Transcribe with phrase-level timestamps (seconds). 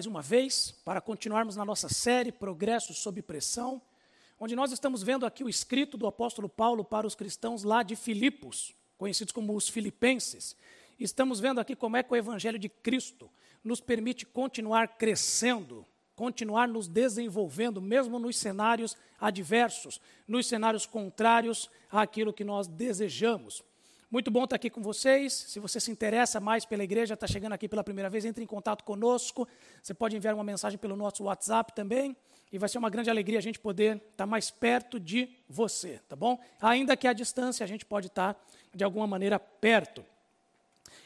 [0.00, 3.82] mais uma vez para continuarmos na nossa série Progresso sob Pressão,
[4.40, 7.94] onde nós estamos vendo aqui o escrito do apóstolo Paulo para os cristãos lá de
[7.94, 10.56] Filipos, conhecidos como os filipenses.
[10.98, 13.30] Estamos vendo aqui como é que o evangelho de Cristo
[13.62, 15.84] nos permite continuar crescendo,
[16.16, 23.62] continuar nos desenvolvendo, mesmo nos cenários adversos, nos cenários contrários àquilo que nós desejamos.
[24.12, 25.32] Muito bom estar aqui com vocês.
[25.32, 28.46] Se você se interessa mais pela igreja, está chegando aqui pela primeira vez, entre em
[28.46, 29.46] contato conosco.
[29.80, 32.16] Você pode enviar uma mensagem pelo nosso WhatsApp também.
[32.50, 36.16] E vai ser uma grande alegria a gente poder estar mais perto de você, tá
[36.16, 36.40] bom?
[36.60, 38.36] Ainda que à distância, a gente pode estar
[38.74, 40.04] de alguma maneira perto.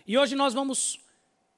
[0.06, 0.98] E hoje nós vamos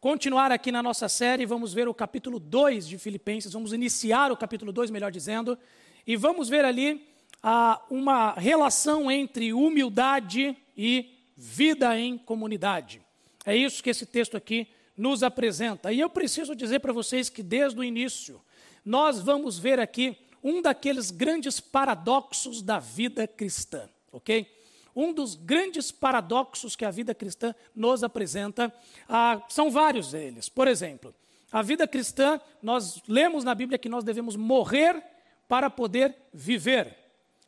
[0.01, 4.37] continuar aqui na nossa série, vamos ver o capítulo 2 de Filipenses, vamos iniciar o
[4.37, 5.57] capítulo 2, melhor dizendo,
[6.05, 7.09] e vamos ver ali
[7.41, 13.03] ah, uma relação entre humildade e vida em comunidade.
[13.45, 15.93] É isso que esse texto aqui nos apresenta.
[15.93, 18.41] E eu preciso dizer para vocês que desde o início,
[18.85, 24.47] nós vamos ver aqui um daqueles grandes paradoxos da vida cristã, ok?
[24.95, 28.73] Um dos grandes paradoxos que a vida cristã nos apresenta,
[29.09, 30.49] ah, são vários deles.
[30.49, 31.15] Por exemplo,
[31.53, 35.03] a vida cristã, nós lemos na Bíblia que nós devemos morrer
[35.49, 36.97] para poder viver,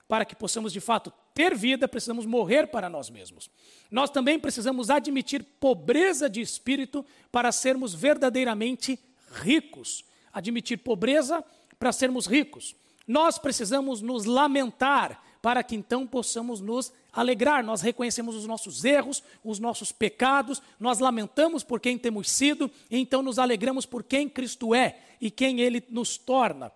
[0.06, 3.48] para que possamos de fato ter vida, precisamos morrer para nós mesmos.
[3.88, 8.98] Nós também precisamos admitir pobreza de espírito para sermos verdadeiramente
[9.30, 10.04] ricos.
[10.32, 11.44] Admitir pobreza
[11.78, 12.74] para sermos ricos.
[13.06, 17.62] Nós precisamos nos lamentar para que então possamos nos alegrar.
[17.62, 22.98] Nós reconhecemos os nossos erros, os nossos pecados, nós lamentamos por quem temos sido, e
[22.98, 26.72] então nos alegramos por quem Cristo é e quem ele nos torna.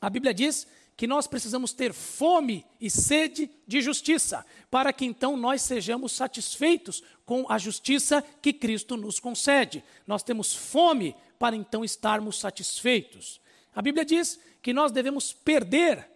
[0.00, 0.66] A Bíblia diz
[1.02, 7.02] que nós precisamos ter fome e sede de justiça, para que então nós sejamos satisfeitos
[7.26, 9.82] com a justiça que Cristo nos concede.
[10.06, 13.40] Nós temos fome para então estarmos satisfeitos.
[13.74, 16.08] A Bíblia diz que nós devemos perder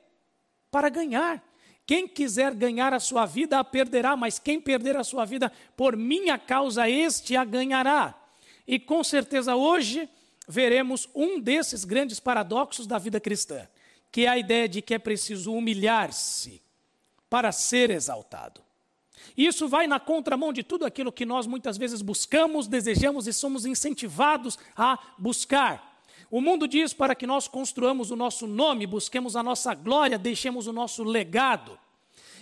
[0.71, 1.43] para ganhar.
[1.85, 5.97] Quem quiser ganhar a sua vida a perderá, mas quem perder a sua vida por
[5.97, 8.15] minha causa, este a ganhará.
[8.65, 10.09] E com certeza hoje
[10.47, 13.67] veremos um desses grandes paradoxos da vida cristã
[14.17, 16.63] que é a ideia de que é preciso humilhar-se
[17.29, 18.63] para ser exaltado.
[19.37, 23.67] Isso vai na contramão de tudo aquilo que nós muitas vezes buscamos, desejamos e somos
[23.67, 26.01] incentivados a buscar.
[26.31, 30.67] O mundo diz para que nós construamos o nosso nome, busquemos a nossa glória, deixemos
[30.67, 31.79] o nosso legado.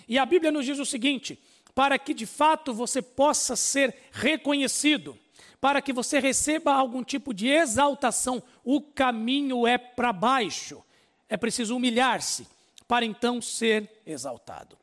[0.08, 1.42] E a Bíblia nos diz o seguinte:
[1.74, 5.18] para que de fato você possa ser reconhecido,
[5.60, 10.83] para que você receba algum tipo de exaltação, o caminho é para baixo
[11.28, 12.46] é preciso humilhar-se
[12.86, 14.76] para então ser exaltado.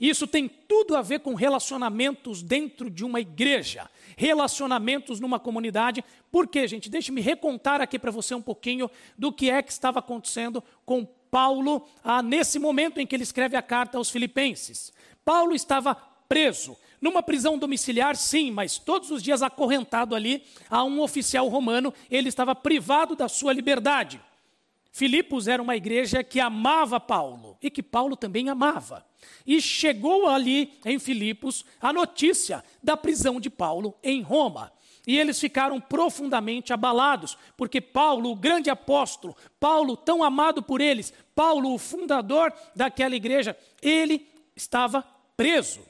[0.00, 6.04] Isso tem tudo a ver com relacionamentos dentro de uma igreja, relacionamentos numa comunidade.
[6.30, 6.90] Por quê, gente?
[6.90, 11.86] Deixe-me recontar aqui para você um pouquinho do que é que estava acontecendo com Paulo
[12.02, 14.92] ah, nesse momento em que ele escreve a carta aos Filipenses.
[15.24, 15.94] Paulo estava
[16.28, 21.92] preso, numa prisão domiciliar, sim, mas todos os dias acorrentado ali a um oficial romano,
[22.10, 24.20] ele estava privado da sua liberdade.
[24.94, 29.04] Filipos era uma igreja que amava Paulo e que Paulo também amava.
[29.44, 34.72] E chegou ali em Filipos a notícia da prisão de Paulo em Roma.
[35.04, 41.12] E eles ficaram profundamente abalados, porque Paulo, o grande apóstolo, Paulo, tão amado por eles,
[41.34, 45.02] Paulo, o fundador daquela igreja, ele estava
[45.36, 45.80] preso.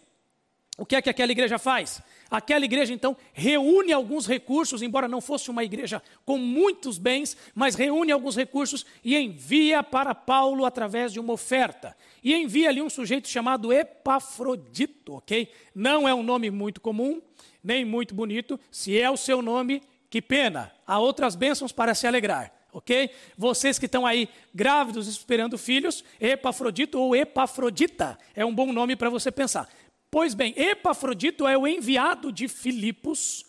[0.77, 2.03] O que é que aquela igreja faz?
[2.29, 7.77] Aquela igreja então reúne alguns recursos, embora não fosse uma igreja com muitos bens, mas
[7.77, 11.97] reúne alguns recursos e envia para Paulo através de uma oferta.
[12.25, 15.49] E envia ali um sujeito chamado Epafrodito, ok?
[15.73, 17.23] Não é um nome muito comum,
[17.63, 18.59] nem muito bonito.
[18.69, 19.81] Se é o seu nome,
[20.11, 20.73] que pena.
[20.85, 23.09] Há outras bênçãos para se alegrar ok?
[23.39, 29.09] Vocês que estão aí grávidos esperando filhos, Epafrodito ou Epafrodita é um bom nome para
[29.09, 29.69] você pensar.
[30.15, 33.45] Pois bem, Epafrodito é o enviado de Filipos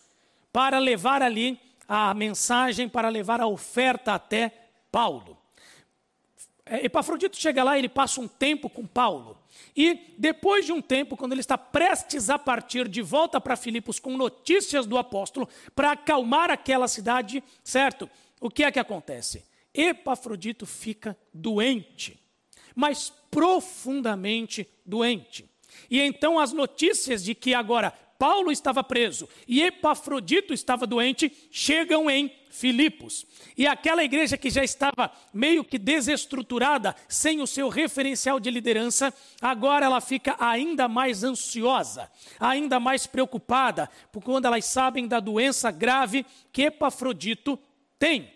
[0.52, 4.52] para levar ali a mensagem, para levar a oferta até
[4.90, 5.38] Paulo.
[6.64, 9.38] É, Epafrodito chega lá, ele passa um tempo com Paulo.
[9.76, 14.00] E depois de um tempo, quando ele está prestes a partir de volta para Filipos
[14.00, 18.10] com notícias do apóstolo, para acalmar aquela cidade, certo?
[18.40, 19.44] O que é que acontece?
[19.72, 22.18] Epafrodito fica doente,
[22.74, 25.48] mas profundamente doente.
[25.90, 32.10] E então as notícias de que agora Paulo estava preso e Epafrodito estava doente chegam
[32.10, 33.26] em Filipos.
[33.56, 39.12] E aquela igreja que já estava meio que desestruturada, sem o seu referencial de liderança,
[39.42, 42.10] agora ela fica ainda mais ansiosa,
[42.40, 47.58] ainda mais preocupada, por quando elas sabem da doença grave que Epafrodito
[47.98, 48.32] tem.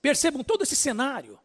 [0.00, 1.38] Percebam todo esse cenário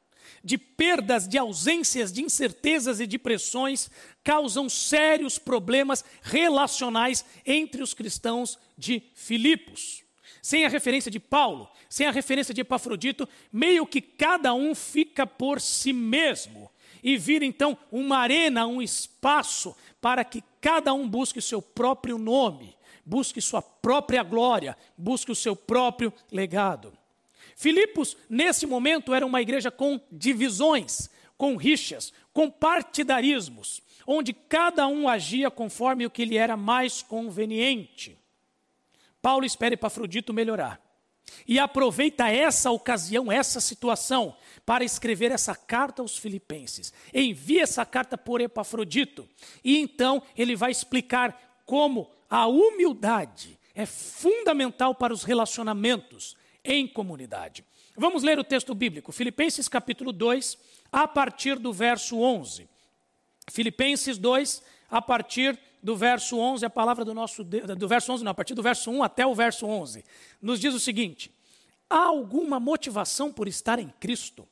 [0.43, 3.89] de perdas, de ausências, de incertezas e de pressões
[4.23, 10.03] causam sérios problemas relacionais entre os cristãos de Filipos.
[10.41, 15.27] Sem a referência de Paulo, sem a referência de Epafrodito, meio que cada um fica
[15.27, 16.71] por si mesmo
[17.03, 22.17] e vira então uma arena, um espaço para que cada um busque o seu próprio
[22.17, 22.75] nome,
[23.05, 26.98] busque sua própria glória, busque o seu próprio legado.
[27.59, 35.09] Filipos, nesse momento, era uma igreja com divisões, com rixas, com partidarismos, onde cada um
[35.09, 38.17] agia conforme o que lhe era mais conveniente.
[39.21, 40.81] Paulo espera Epafrodito melhorar.
[41.45, 46.93] E aproveita essa ocasião, essa situação, para escrever essa carta aos Filipenses.
[47.13, 49.27] Envia essa carta por Epafrodito.
[49.65, 57.63] E então ele vai explicar como a humildade é fundamental para os relacionamentos em comunidade.
[57.95, 60.57] Vamos ler o texto bíblico, Filipenses capítulo 2,
[60.91, 62.67] a partir do verso 11.
[63.49, 68.31] Filipenses 2, a partir do verso 11, a palavra do nosso do verso 11, não,
[68.31, 70.03] a partir do verso 1 até o verso 11,
[70.41, 71.31] nos diz o seguinte:
[71.89, 74.47] Há alguma motivação por estar em Cristo?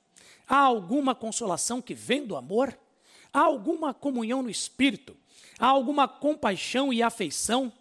[0.48, 2.78] Há alguma consolação que vem do amor?
[3.34, 5.16] Há alguma comunhão no espírito?
[5.60, 7.72] Há alguma compaixão e afeição?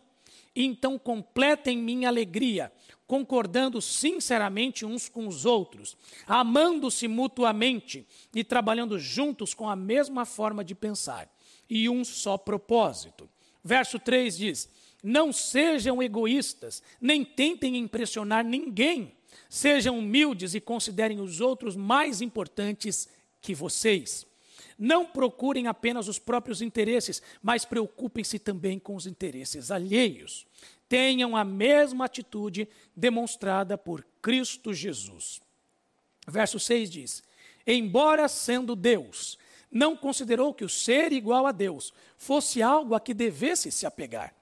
[0.55, 2.73] Então completem minha alegria,
[3.07, 10.65] concordando sinceramente uns com os outros, amando-se mutuamente e trabalhando juntos com a mesma forma
[10.65, 11.31] de pensar
[11.69, 13.29] e um só propósito.
[13.63, 14.69] Verso 3 diz:
[15.03, 19.13] Não sejam egoístas, nem tentem impressionar ninguém.
[19.49, 23.09] Sejam humildes e considerem os outros mais importantes
[23.41, 24.27] que vocês.
[24.79, 30.47] Não procurem apenas os próprios interesses, mas preocupem-se também com os interesses alheios.
[30.89, 35.41] Tenham a mesma atitude demonstrada por Cristo Jesus.
[36.27, 37.23] Verso 6 diz:
[37.67, 39.39] Embora sendo Deus,
[39.71, 44.35] não considerou que o ser igual a Deus fosse algo a que devesse se apegar.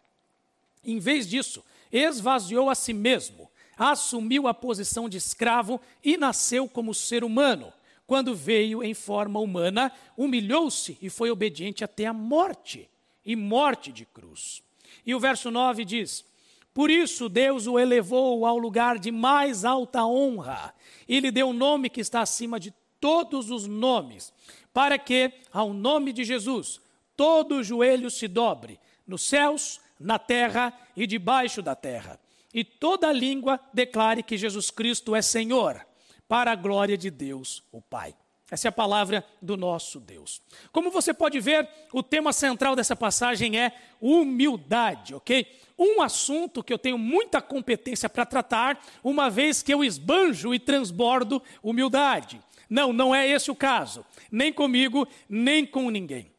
[0.84, 6.94] Em vez disso, esvaziou a si mesmo, assumiu a posição de escravo e nasceu como
[6.94, 7.72] ser humano.
[8.06, 12.88] Quando veio em forma humana, humilhou-se e foi obediente até a morte
[13.24, 14.62] e morte de cruz.
[15.06, 16.24] E o verso 9 diz:
[16.74, 20.74] Por isso Deus o elevou ao lugar de mais alta honra
[21.08, 24.32] e lhe deu o um nome que está acima de todos os nomes,
[24.72, 26.80] para que, ao nome de Jesus,
[27.16, 32.18] todo joelho se dobre, nos céus, na terra e debaixo da terra,
[32.52, 35.86] e toda língua declare que Jesus Cristo é Senhor,
[36.26, 38.16] para a glória de Deus, o Pai.
[38.50, 40.42] Essa é a palavra do nosso Deus.
[40.70, 45.46] Como você pode ver, o tema central dessa passagem é humildade, ok?
[45.78, 50.58] Um assunto que eu tenho muita competência para tratar, uma vez que eu esbanjo e
[50.58, 52.40] transbordo humildade.
[52.68, 56.30] Não, não é esse o caso, nem comigo, nem com ninguém.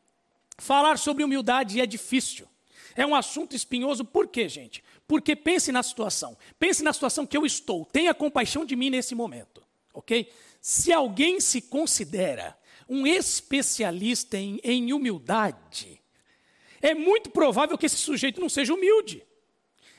[0.58, 2.48] Falar sobre humildade é difícil.
[2.96, 4.84] É um assunto espinhoso, por quê, gente?
[5.08, 6.38] Porque pense na situação.
[6.58, 7.86] Pense na situação que eu estou.
[7.86, 9.62] Tenha compaixão de mim nesse momento,
[9.94, 10.32] ok?
[10.68, 12.58] Se alguém se considera
[12.90, 16.02] um especialista em, em humildade,
[16.82, 19.24] é muito provável que esse sujeito não seja humilde.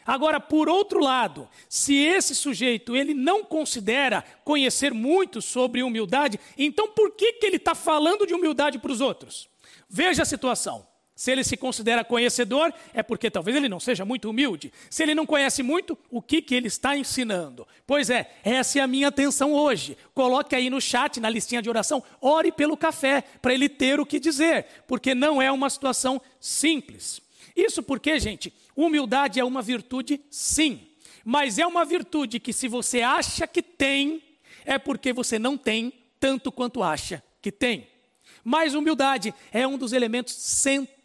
[0.04, 6.88] Agora, por outro lado, se esse sujeito ele não considera conhecer muito sobre humildade, então
[6.88, 9.48] por que, que ele está falando de humildade para os outros?
[9.88, 10.84] Veja a situação.
[11.16, 14.70] Se ele se considera conhecedor, é porque talvez ele não seja muito humilde.
[14.90, 17.66] Se ele não conhece muito, o que, que ele está ensinando?
[17.86, 19.96] Pois é, essa é a minha atenção hoje.
[20.12, 24.04] Coloque aí no chat, na listinha de oração, ore pelo café, para ele ter o
[24.04, 27.22] que dizer, porque não é uma situação simples.
[27.56, 30.86] Isso porque, gente, humildade é uma virtude, sim,
[31.24, 34.22] mas é uma virtude que, se você acha que tem,
[34.66, 37.88] é porque você não tem tanto quanto acha que tem.
[38.44, 40.95] Mas humildade é um dos elementos centrais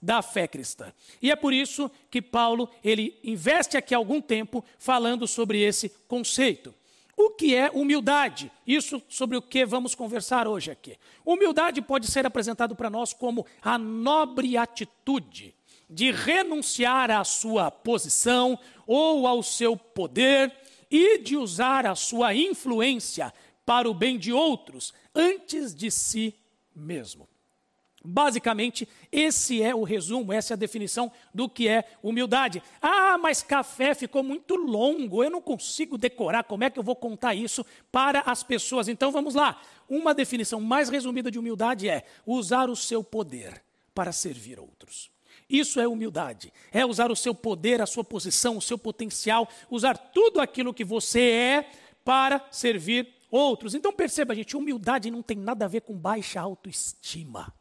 [0.00, 0.92] da fé cristã.
[1.20, 6.74] E é por isso que Paulo, ele investe aqui algum tempo falando sobre esse conceito.
[7.16, 8.50] O que é humildade?
[8.64, 10.96] Isso sobre o que vamos conversar hoje aqui.
[11.24, 15.54] Humildade pode ser apresentado para nós como a nobre atitude
[15.90, 20.54] de renunciar à sua posição ou ao seu poder
[20.90, 23.32] e de usar a sua influência
[23.66, 26.34] para o bem de outros antes de si
[26.74, 27.28] mesmo.
[28.10, 32.62] Basicamente, esse é o resumo, essa é a definição do que é humildade.
[32.80, 36.96] Ah, mas café ficou muito longo, eu não consigo decorar, como é que eu vou
[36.96, 38.88] contar isso para as pessoas?
[38.88, 39.60] Então vamos lá.
[39.86, 43.62] Uma definição mais resumida de humildade é usar o seu poder
[43.94, 45.10] para servir outros.
[45.46, 46.50] Isso é humildade.
[46.72, 50.84] É usar o seu poder, a sua posição, o seu potencial, usar tudo aquilo que
[50.84, 51.70] você é
[52.06, 53.74] para servir outros.
[53.74, 57.52] Então perceba, gente, humildade não tem nada a ver com baixa autoestima.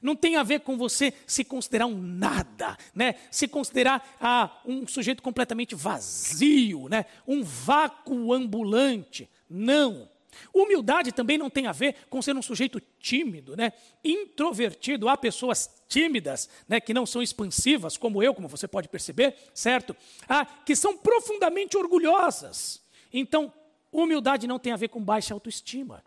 [0.00, 3.16] Não tem a ver com você se considerar um nada, né?
[3.30, 7.06] Se considerar ah, um sujeito completamente vazio, né?
[7.26, 9.28] Um vácuo ambulante.
[9.48, 10.08] Não.
[10.52, 13.72] Humildade também não tem a ver com ser um sujeito tímido, né?
[14.04, 15.08] introvertido.
[15.08, 19.96] Há pessoas tímidas, né, que não são expansivas, como eu, como você pode perceber, certo?
[20.28, 22.82] Ah, que são profundamente orgulhosas.
[23.12, 23.52] Então,
[23.90, 26.04] humildade não tem a ver com baixa autoestima.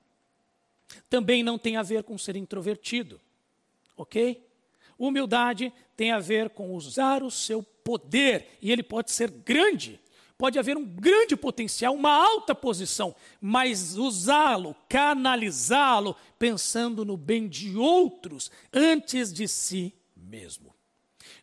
[1.10, 3.20] Também não tem a ver com ser introvertido
[4.00, 4.46] ok?
[4.98, 10.00] Humildade tem a ver com usar o seu poder, e ele pode ser grande,
[10.38, 17.76] pode haver um grande potencial, uma alta posição, mas usá-lo, canalizá-lo, pensando no bem de
[17.76, 20.74] outros antes de si mesmo.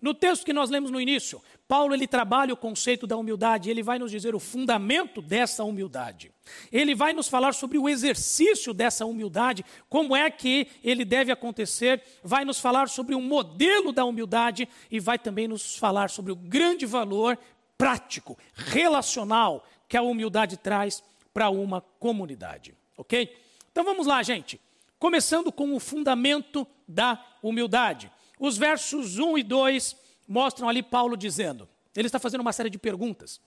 [0.00, 3.83] No texto que nós lemos no início, Paulo ele trabalha o conceito da humildade, ele
[3.83, 6.31] vai nos dizer o fundamento dessa humildade.
[6.71, 12.03] Ele vai nos falar sobre o exercício dessa humildade, como é que ele deve acontecer,
[12.23, 16.37] vai nos falar sobre o modelo da humildade e vai também nos falar sobre o
[16.37, 17.38] grande valor
[17.76, 23.37] prático, relacional que a humildade traz para uma comunidade, OK?
[23.71, 24.61] Então vamos lá, gente.
[24.99, 28.11] Começando com o fundamento da humildade.
[28.38, 29.97] Os versos 1 e 2
[30.28, 33.40] mostram ali Paulo dizendo: ele está fazendo uma série de perguntas.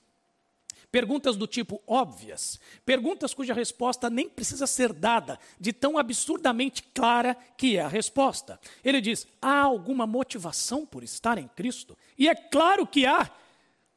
[0.92, 7.38] Perguntas do tipo óbvias, perguntas cuja resposta nem precisa ser dada, de tão absurdamente clara
[7.56, 8.60] que é a resposta.
[8.84, 11.96] Ele diz: há alguma motivação por estar em Cristo?
[12.18, 13.30] E é claro que há.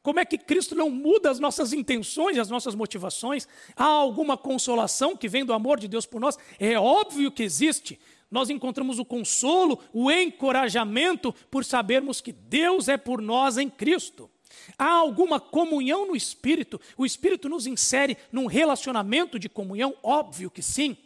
[0.03, 3.47] Como é que Cristo não muda as nossas intenções as nossas motivações?
[3.73, 6.37] Há alguma consolação que vem do amor de Deus por nós?
[6.59, 7.97] É óbvio que existe
[8.33, 14.27] nós encontramos o consolo, o encorajamento por sabermos que Deus é por nós em Cristo.
[14.75, 16.81] Há alguma comunhão no Espírito?
[16.97, 19.95] O Espírito nos insere num relacionamento de comunhão?
[20.01, 20.97] Óbvio que sim.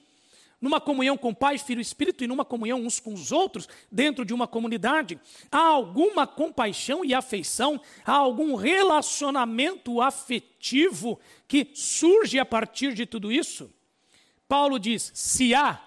[0.61, 4.23] Numa comunhão com Pai, Filho e Espírito e numa comunhão uns com os outros, dentro
[4.23, 5.19] de uma comunidade.
[5.51, 7.81] Há alguma compaixão e afeição?
[8.05, 13.69] Há algum relacionamento afetivo que surge a partir de tudo isso?
[14.47, 15.83] Paulo diz: se há,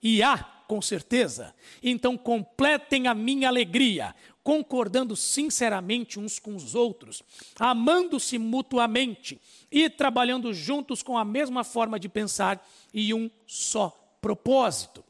[0.00, 1.54] e há, com certeza.
[1.82, 7.22] Então completem a minha alegria, concordando sinceramente uns com os outros,
[7.58, 9.40] amando-se mutuamente
[9.72, 13.88] e trabalhando juntos com a mesma forma de pensar e um só
[14.20, 15.02] propósito.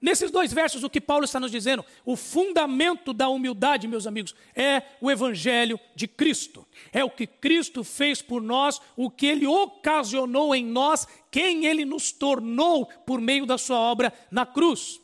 [0.00, 4.34] Nesses dois versos, o que Paulo está nos dizendo, o fundamento da humildade, meus amigos,
[4.56, 6.66] é o Evangelho de Cristo.
[6.90, 11.84] É o que Cristo fez por nós, o que ele ocasionou em nós, quem ele
[11.84, 15.00] nos tornou por meio da sua obra na cruz.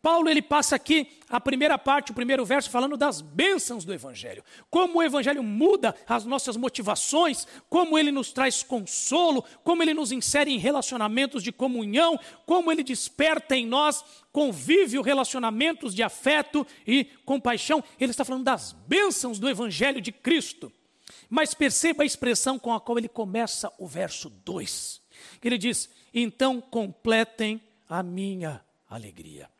[0.00, 4.44] Paulo ele passa aqui a primeira parte, o primeiro verso, falando das bênçãos do Evangelho.
[4.70, 10.12] Como o Evangelho muda as nossas motivações, como ele nos traz consolo, como ele nos
[10.12, 17.04] insere em relacionamentos de comunhão, como ele desperta em nós convívio, relacionamentos de afeto e
[17.24, 17.82] compaixão.
[17.98, 20.72] Ele está falando das bênçãos do Evangelho de Cristo.
[21.28, 25.00] Mas perceba a expressão com a qual ele começa o verso 2.
[25.42, 29.50] Ele diz: Então completem a minha alegria.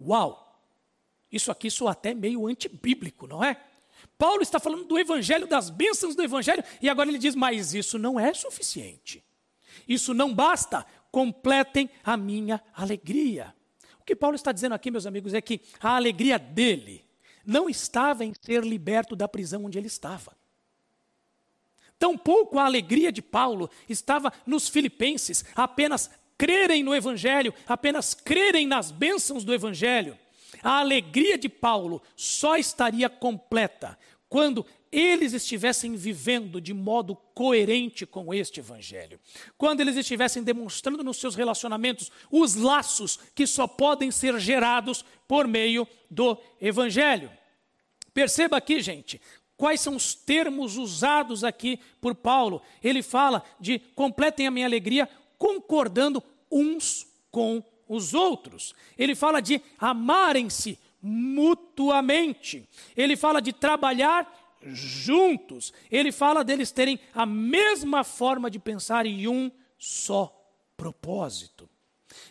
[0.00, 0.62] Uau!
[1.30, 3.60] Isso aqui soa até meio antibíblico, não é?
[4.16, 7.98] Paulo está falando do evangelho, das bênçãos do evangelho, e agora ele diz: Mas isso
[7.98, 9.24] não é suficiente.
[9.88, 10.86] Isso não basta.
[11.10, 13.54] Completem a minha alegria.
[14.00, 17.04] O que Paulo está dizendo aqui, meus amigos, é que a alegria dele
[17.44, 20.36] não estava em ser liberto da prisão onde ele estava.
[21.98, 28.90] Tampouco a alegria de Paulo estava nos filipenses apenas crerem no Evangelho, apenas crerem nas
[28.90, 30.18] bênçãos do Evangelho,
[30.62, 33.98] a alegria de Paulo só estaria completa
[34.28, 39.18] quando eles estivessem vivendo de modo coerente com este Evangelho.
[39.58, 45.48] Quando eles estivessem demonstrando nos seus relacionamentos os laços que só podem ser gerados por
[45.48, 47.30] meio do Evangelho.
[48.12, 49.20] Perceba aqui, gente,
[49.56, 52.62] quais são os termos usados aqui por Paulo.
[52.82, 55.08] Ele fala de completem a minha alegria
[55.44, 58.74] concordando uns com os outros.
[58.96, 62.66] Ele fala de amarem-se mutuamente.
[62.96, 65.70] Ele fala de trabalhar juntos.
[65.90, 70.34] Ele fala deles terem a mesma forma de pensar e um só
[70.78, 71.68] propósito.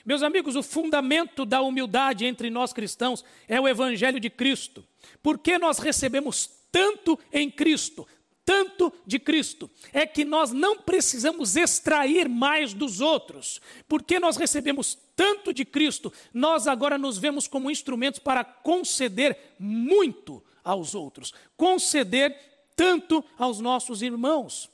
[0.03, 4.83] Meus amigos, o fundamento da humildade entre nós cristãos é o Evangelho de Cristo.
[5.21, 8.07] Porque nós recebemos tanto em Cristo,
[8.45, 14.97] tanto de Cristo é que nós não precisamos extrair mais dos outros, porque nós recebemos
[15.15, 22.37] tanto de Cristo, nós agora nos vemos como instrumentos para conceder muito aos outros, conceder
[22.75, 24.69] tanto aos nossos irmãos.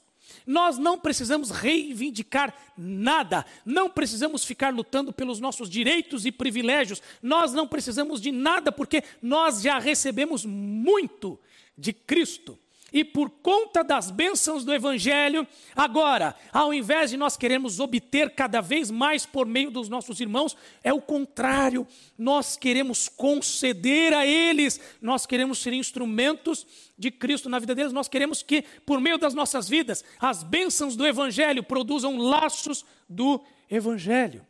[0.46, 7.52] Nós não precisamos reivindicar nada, não precisamos ficar lutando pelos nossos direitos e privilégios, nós
[7.52, 11.38] não precisamos de nada, porque nós já recebemos muito
[11.76, 12.58] de Cristo.
[12.92, 18.60] E por conta das bênçãos do Evangelho, agora, ao invés de nós queremos obter cada
[18.60, 21.86] vez mais por meio dos nossos irmãos, é o contrário,
[22.18, 26.66] nós queremos conceder a eles, nós queremos ser instrumentos
[26.98, 30.96] de Cristo na vida deles, nós queremos que, por meio das nossas vidas, as bênçãos
[30.96, 34.44] do Evangelho produzam laços do Evangelho.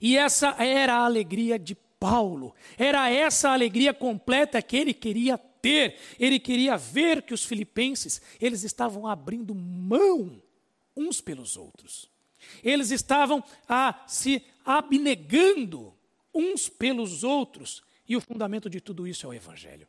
[0.00, 5.38] E essa era a alegria de Paulo, era essa a alegria completa que ele queria
[5.60, 10.42] ter, ele queria ver que os filipenses, eles estavam abrindo mão
[10.96, 12.10] uns pelos outros.
[12.62, 15.94] Eles estavam a ah, se abnegando
[16.34, 19.88] uns pelos outros, e o fundamento de tudo isso é o evangelho.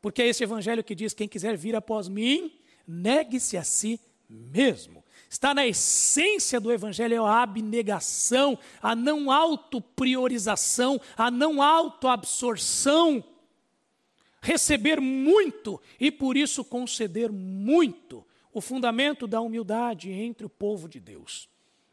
[0.00, 2.52] Porque é esse evangelho que diz: quem quiser vir após mim,
[2.86, 5.02] negue-se a si mesmo.
[5.28, 13.24] Está na essência do evangelho a abnegação, a não autopriorização, a não autoabsorção
[14.44, 18.24] receber muito e por isso conceder muito.
[18.52, 21.48] O fundamento da humildade entre o povo de Deus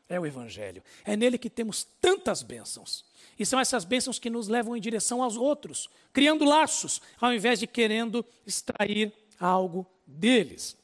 [0.10, 0.84] é o Evangelho.
[1.06, 3.06] É nele que temos tantas bênçãos.
[3.40, 7.58] E são essas bênçãos que nos levam em direção aos outros, criando laços, ao invés
[7.58, 10.78] de querendo extrair algo deles.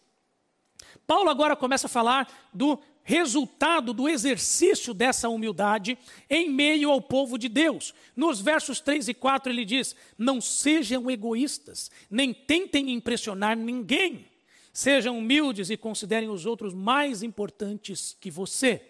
[1.06, 5.98] Paulo agora começa a falar do resultado do exercício dessa humildade
[6.30, 7.94] em meio ao povo de Deus.
[8.14, 14.26] Nos versos 3 e 4 ele diz: Não sejam egoístas, nem tentem impressionar ninguém.
[14.74, 18.82] Sejam humildes e considerem os outros mais importantes que você.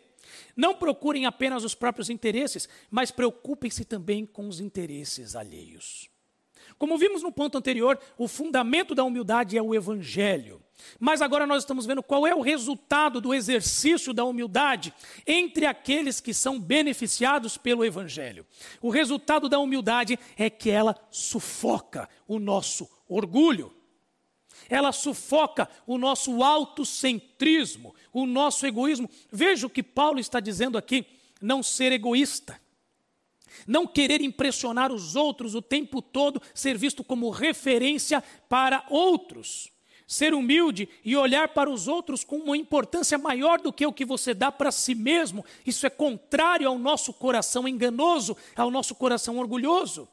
[0.55, 6.09] Não procurem apenas os próprios interesses, mas preocupem-se também com os interesses alheios.
[6.77, 10.61] Como vimos no ponto anterior, o fundamento da humildade é o evangelho.
[10.99, 14.93] Mas agora nós estamos vendo qual é o resultado do exercício da humildade
[15.25, 18.45] entre aqueles que são beneficiados pelo Evangelho.
[18.81, 23.73] O resultado da humildade é que ela sufoca o nosso orgulho.
[24.69, 29.09] Ela sufoca o nosso autocentrismo, o nosso egoísmo.
[29.31, 31.05] Veja o que Paulo está dizendo aqui:
[31.41, 32.59] não ser egoísta
[33.65, 39.71] não querer impressionar os outros o tempo todo, ser visto como referência para outros.
[40.07, 44.05] Ser humilde e olhar para os outros com uma importância maior do que o que
[44.05, 49.37] você dá para si mesmo, isso é contrário ao nosso coração enganoso, ao nosso coração
[49.37, 50.07] orgulhoso.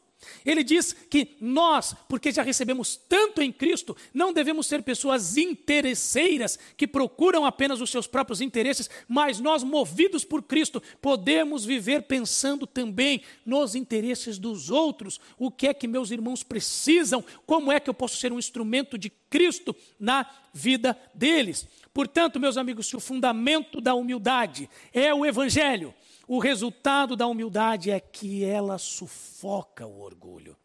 [0.44, 6.58] Ele diz que nós, porque já recebemos tanto em Cristo, não devemos ser pessoas interesseiras
[6.76, 12.66] que procuram apenas os seus próprios interesses, mas nós, movidos por Cristo, podemos viver pensando
[12.66, 15.20] também nos interesses dos outros.
[15.38, 17.24] O que é que meus irmãos precisam?
[17.46, 21.66] Como é que eu posso ser um instrumento de Cristo na vida deles?
[21.92, 25.94] Portanto, meus amigos, se o fundamento da humildade é o Evangelho,
[26.26, 30.56] o resultado da humildade é que ela sufoca o orgulho,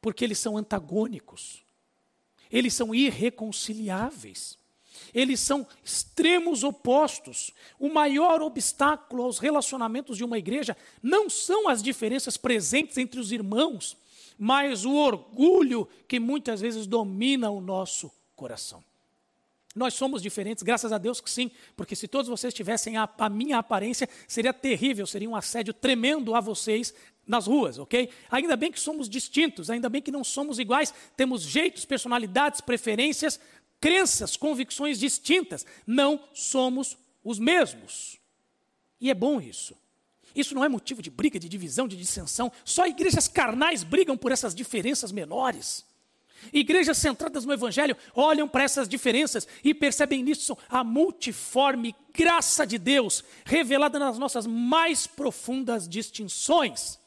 [0.00, 1.62] porque eles são antagônicos,
[2.50, 4.58] eles são irreconciliáveis,
[5.14, 7.52] eles são extremos opostos.
[7.78, 13.30] O maior obstáculo aos relacionamentos de uma igreja não são as diferenças presentes entre os
[13.30, 13.96] irmãos,
[14.38, 18.82] mas o orgulho que muitas vezes domina o nosso coração.
[19.76, 23.28] Nós somos diferentes, graças a Deus que sim, porque se todos vocês tivessem a, a,
[23.28, 26.94] minha aparência, seria terrível, seria um assédio tremendo a vocês
[27.26, 28.08] nas ruas, ok?
[28.30, 33.38] Ainda bem que somos distintos, ainda bem que não somos iguais, temos jeitos, personalidades, preferências,
[33.78, 38.18] crenças, convicções distintas, não somos os mesmos.
[38.98, 39.76] E é bom isso.
[40.34, 42.50] Isso não é motivo de briga, de divisão, de dissensão.
[42.64, 45.84] Só igrejas carnais brigam por essas diferenças menores.
[46.52, 52.78] Igrejas centradas no Evangelho olham para essas diferenças e percebem nisso a multiforme graça de
[52.78, 56.98] Deus revelada nas nossas mais profundas distinções.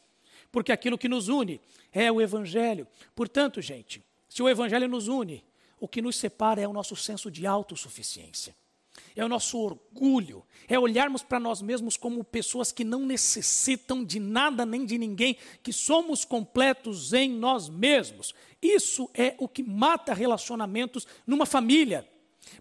[0.51, 1.61] Porque aquilo que nos une
[1.91, 2.87] é o Evangelho.
[3.15, 5.43] Portanto, gente, se o Evangelho nos une,
[5.79, 8.55] o que nos separa é o nosso senso de autossuficiência
[9.15, 14.19] é o nosso orgulho, é olharmos para nós mesmos como pessoas que não necessitam de
[14.19, 18.33] nada nem de ninguém, que somos completos em nós mesmos.
[18.61, 22.07] Isso é o que mata relacionamentos numa família,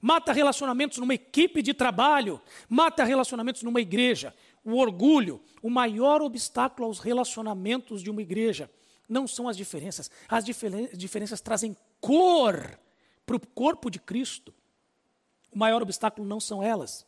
[0.00, 4.34] mata relacionamentos numa equipe de trabalho, mata relacionamentos numa igreja.
[4.64, 8.70] O orgulho, o maior obstáculo aos relacionamentos de uma igreja,
[9.08, 10.10] não são as diferenças.
[10.28, 12.78] As diferenças trazem cor
[13.24, 14.52] para o corpo de Cristo.
[15.52, 17.06] O maior obstáculo não são elas,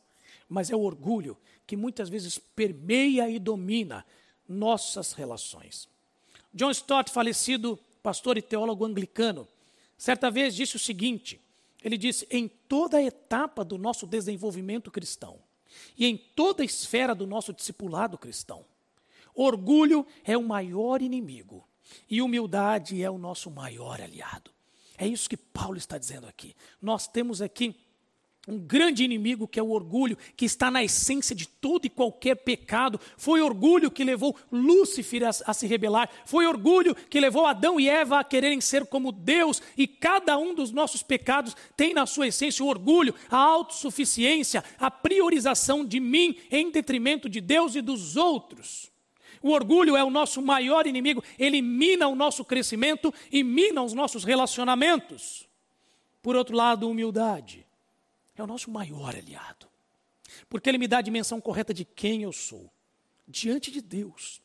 [0.49, 4.05] mas é o orgulho que muitas vezes permeia e domina
[4.49, 5.89] nossas relações.
[6.53, 9.47] John Stott, falecido pastor e teólogo anglicano,
[9.97, 11.41] certa vez disse o seguinte:
[11.83, 15.39] Ele disse: em toda etapa do nosso desenvolvimento cristão
[15.97, 18.65] e em toda esfera do nosso discipulado cristão,
[19.35, 21.65] orgulho é o maior inimigo
[22.09, 24.51] e humildade é o nosso maior aliado.
[24.99, 26.55] É isso que Paulo está dizendo aqui.
[26.83, 27.75] Nós temos aqui
[28.49, 32.37] um grande inimigo que é o orgulho, que está na essência de todo e qualquer
[32.37, 32.99] pecado.
[33.17, 36.09] Foi orgulho que levou Lúcifer a, a, se rebelar.
[36.25, 39.63] Foi orgulho que levou Adão e Eva a quererem ser como Deus.
[39.77, 44.91] E cada um dos nossos pecados tem na sua essência o orgulho, a autossuficiência, a
[44.91, 48.91] priorização de mim em detrimento de Deus e dos outros.
[49.43, 53.95] O orgulho é o nosso maior inimigo, ele mina o nosso crescimento e mina os
[53.95, 55.49] nossos relacionamentos.
[56.23, 57.70] Por outro lado, humildade
[58.41, 59.67] é o nosso maior aliado.
[60.49, 62.71] Porque ele me dá a dimensão correta de quem eu sou,
[63.27, 64.41] diante de Deus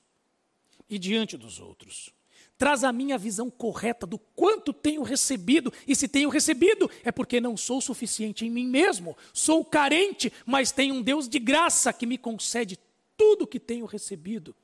[0.90, 2.14] e diante dos outros.
[2.58, 7.42] Traz a minha visão correta do quanto tenho recebido, e se tenho recebido, é porque
[7.42, 9.18] não sou suficiente em mim mesmo.
[9.34, 12.80] Sou carente, mas tenho um Deus de graça que me concede
[13.18, 14.56] tudo que tenho recebido.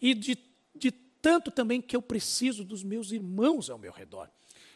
[0.00, 0.38] E de,
[0.74, 4.30] de tanto também que eu preciso dos meus irmãos ao meu redor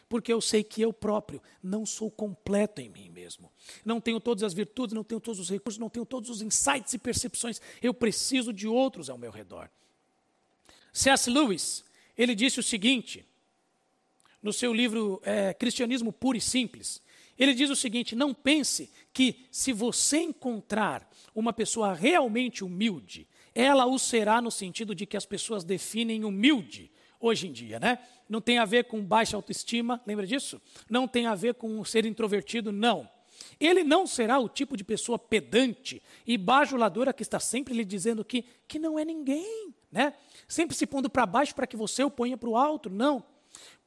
[0.09, 3.51] porque eu sei que eu próprio não sou completo em mim mesmo.
[3.83, 6.93] Não tenho todas as virtudes, não tenho todos os recursos, não tenho todos os insights
[6.93, 7.61] e percepções.
[7.81, 9.69] Eu preciso de outros ao meu redor.
[10.93, 11.29] C.S.
[11.29, 11.83] Lewis,
[12.17, 13.25] ele disse o seguinte,
[14.41, 17.01] no seu livro é, Cristianismo Puro e Simples.
[17.37, 23.85] Ele diz o seguinte: não pense que se você encontrar uma pessoa realmente humilde, ela
[23.85, 27.99] o será no sentido de que as pessoas definem humilde hoje em dia, né?
[28.27, 30.61] Não tem a ver com baixa autoestima, lembra disso?
[30.89, 33.09] Não tem a ver com ser introvertido, não.
[33.59, 38.25] Ele não será o tipo de pessoa pedante e bajuladora que está sempre lhe dizendo
[38.25, 40.13] que, que não é ninguém, né?
[40.47, 43.23] Sempre se pondo para baixo para que você o ponha para o alto, não.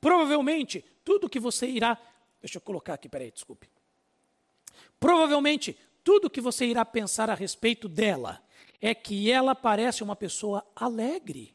[0.01, 1.99] Provavelmente, tudo que você irá.
[2.41, 3.69] Deixa eu colocar aqui, peraí, desculpe.
[4.99, 8.43] Provavelmente, tudo que você irá pensar a respeito dela
[8.81, 11.55] é que ela parece uma pessoa alegre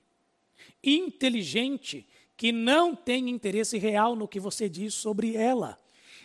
[0.86, 5.80] inteligente, que não tem interesse real no que você diz sobre ela.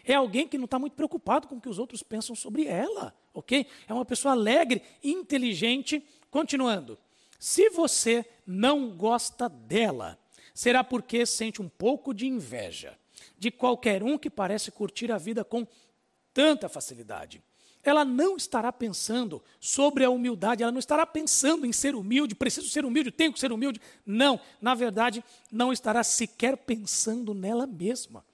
[0.05, 3.15] É alguém que não está muito preocupado com o que os outros pensam sobre ela,
[3.33, 3.67] ok?
[3.89, 6.05] É uma pessoa alegre, inteligente.
[6.31, 6.99] Continuando,
[7.39, 10.19] se você não gosta dela,
[10.55, 12.99] será porque sente um pouco de inveja
[13.39, 15.67] de qualquer um que parece curtir a vida com
[16.33, 17.43] tanta facilidade
[17.83, 22.69] ela não estará pensando sobre a humildade, ela não estará pensando em ser humilde, preciso
[22.69, 23.81] ser humilde, tenho que ser humilde.
[24.05, 28.25] Não, na verdade, não estará sequer pensando nela mesma.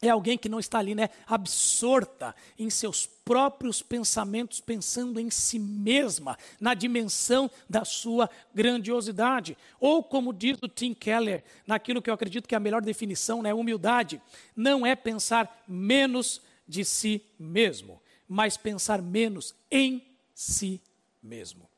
[0.00, 5.58] É alguém que não está ali, né, absorta em seus próprios pensamentos, pensando em si
[5.58, 9.56] mesma, na dimensão da sua grandiosidade.
[9.80, 13.42] Ou, como diz o Tim Keller, naquilo que eu acredito que é a melhor definição,
[13.42, 14.22] né, humildade,
[14.54, 20.80] não é pensar menos de si mesmo mas pensar menos em si
[21.22, 21.68] mesmo.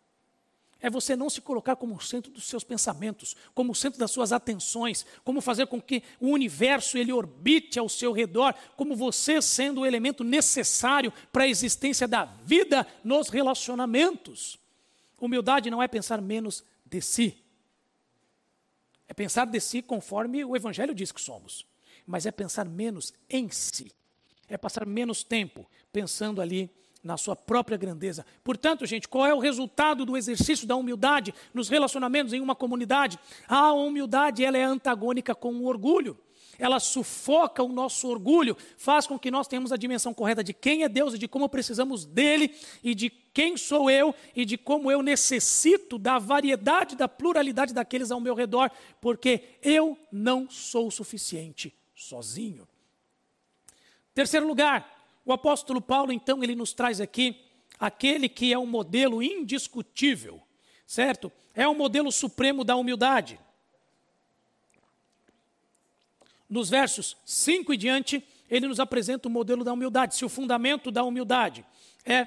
[0.82, 4.10] É você não se colocar como o centro dos seus pensamentos, como o centro das
[4.10, 9.42] suas atenções, como fazer com que o universo ele orbite ao seu redor, como você
[9.42, 14.58] sendo o elemento necessário para a existência da vida nos relacionamentos.
[15.20, 17.36] Humildade não é pensar menos de si.
[19.06, 21.66] É pensar de si conforme o evangelho diz que somos,
[22.06, 23.92] mas é pensar menos em si.
[24.50, 26.68] É passar menos tempo pensando ali
[27.02, 28.26] na sua própria grandeza.
[28.44, 33.18] Portanto, gente, qual é o resultado do exercício da humildade nos relacionamentos em uma comunidade?
[33.48, 36.18] A humildade, ela é antagônica com o orgulho.
[36.58, 40.82] Ela sufoca o nosso orgulho, faz com que nós tenhamos a dimensão correta de quem
[40.82, 44.90] é Deus e de como precisamos dele e de quem sou eu e de como
[44.90, 50.90] eu necessito da variedade, da pluralidade daqueles ao meu redor, porque eu não sou o
[50.90, 52.68] suficiente sozinho.
[54.20, 57.40] Terceiro lugar, o apóstolo Paulo, então, ele nos traz aqui
[57.78, 60.42] aquele que é um modelo indiscutível,
[60.86, 61.32] certo?
[61.54, 63.40] É o um modelo supremo da humildade.
[66.50, 70.14] Nos versos 5 e diante, ele nos apresenta o modelo da humildade.
[70.14, 71.64] Se o fundamento da humildade
[72.04, 72.26] é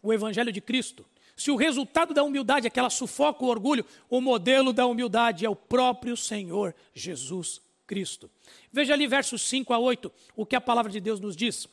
[0.00, 1.04] o evangelho de Cristo,
[1.36, 5.44] se o resultado da humildade é que ela sufoca o orgulho, o modelo da humildade
[5.44, 8.30] é o próprio Senhor Jesus Cristo.
[8.70, 11.66] Veja ali versos 5 a 8, o que a palavra de Deus nos diz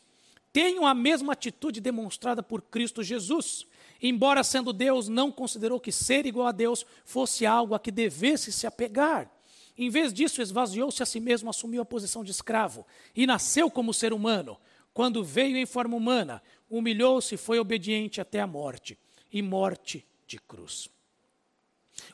[0.56, 3.67] tenham a mesma atitude demonstrada por Cristo Jesus.
[4.01, 8.54] Embora sendo Deus, não considerou que ser igual a Deus fosse algo a que devesse
[8.54, 9.30] se apegar.
[9.78, 13.93] Em vez disso, esvaziou-se a si mesmo, assumiu a posição de escravo e nasceu como
[13.93, 14.58] ser humano.
[14.93, 18.97] Quando veio em forma humana, humilhou-se e foi obediente até a morte
[19.30, 20.88] e morte de cruz.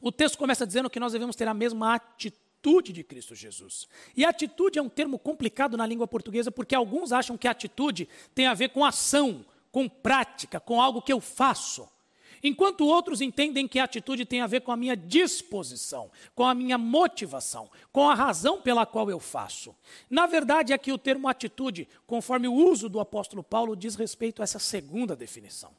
[0.02, 3.88] O texto começa dizendo que nós devemos ter a mesma atitude atitude de Cristo Jesus.
[4.15, 8.45] E atitude é um termo complicado na língua portuguesa porque alguns acham que atitude tem
[8.45, 11.89] a ver com ação, com prática, com algo que eu faço.
[12.43, 16.56] Enquanto outros entendem que a atitude tem a ver com a minha disposição, com a
[16.56, 19.76] minha motivação, com a razão pela qual eu faço.
[20.10, 24.43] Na verdade, aqui o termo atitude, conforme o uso do apóstolo Paulo, diz respeito a
[24.43, 25.71] essa segunda definição.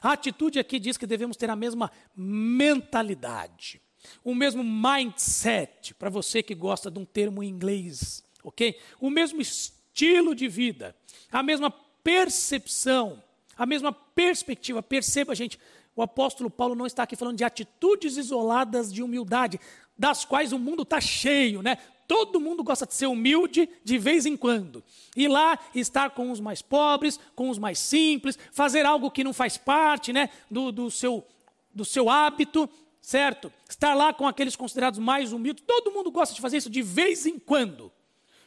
[0.00, 3.80] A atitude aqui diz que devemos ter a mesma mentalidade,
[4.24, 8.78] o mesmo mindset, para você que gosta de um termo em inglês, ok?
[9.00, 10.94] O mesmo estilo de vida,
[11.30, 13.22] a mesma percepção,
[13.56, 14.82] a mesma perspectiva.
[14.82, 15.58] Perceba, gente,
[15.94, 19.58] o apóstolo Paulo não está aqui falando de atitudes isoladas de humildade,
[19.98, 21.78] das quais o mundo está cheio, né?
[22.06, 24.84] Todo mundo gosta de ser humilde de vez em quando.
[25.16, 29.32] Ir lá, estar com os mais pobres, com os mais simples, fazer algo que não
[29.32, 31.26] faz parte né, do, do, seu,
[31.74, 32.70] do seu hábito,
[33.06, 33.52] certo?
[33.68, 35.62] Estar lá com aqueles considerados mais humildes.
[35.64, 37.92] Todo mundo gosta de fazer isso de vez em quando.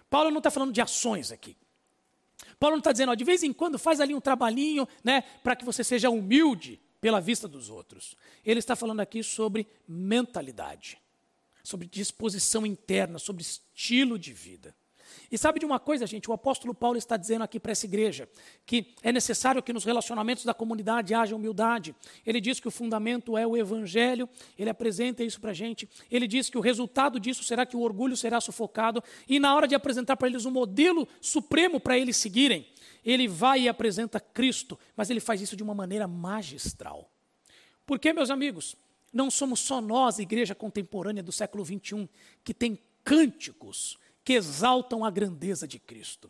[0.10, 1.56] Paulo não está falando de ações aqui.
[2.60, 5.56] Paulo não está dizendo, ó, de vez em quando faz ali um trabalhinho né, para
[5.56, 8.18] que você seja humilde pela vista dos outros.
[8.44, 11.00] Ele está falando aqui sobre mentalidade
[11.70, 14.76] sobre disposição interna, sobre estilo de vida.
[15.32, 16.30] E sabe de uma coisa, gente?
[16.30, 18.28] O apóstolo Paulo está dizendo aqui para essa igreja
[18.66, 21.96] que é necessário que nos relacionamentos da comunidade haja humildade.
[22.26, 25.88] Ele diz que o fundamento é o evangelho, ele apresenta isso para a gente.
[26.10, 29.04] Ele diz que o resultado disso será que o orgulho será sufocado.
[29.28, 32.68] E na hora de apresentar para eles um modelo supremo para eles seguirem,
[33.06, 37.10] ele vai e apresenta Cristo, mas ele faz isso de uma maneira magistral.
[37.86, 38.76] Por quê, meus amigos?
[39.12, 42.08] Não somos só nós, igreja contemporânea do século 21,
[42.44, 43.98] que tem cânticos
[44.30, 46.30] que exaltam a grandeza de Cristo.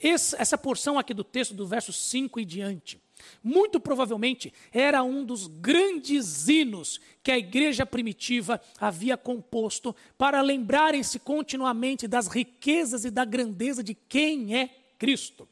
[0.00, 3.00] Essa porção aqui do texto, do verso 5 e diante,
[3.44, 11.20] muito provavelmente era um dos grandes hinos que a igreja primitiva havia composto para lembrarem-se
[11.20, 15.48] continuamente das riquezas e da grandeza de quem é Cristo.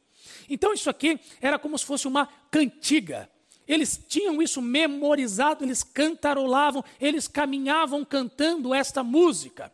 [0.49, 3.29] Então, isso aqui era como se fosse uma cantiga
[3.67, 9.71] eles tinham isso memorizado, eles cantarolavam, eles caminhavam cantando esta música.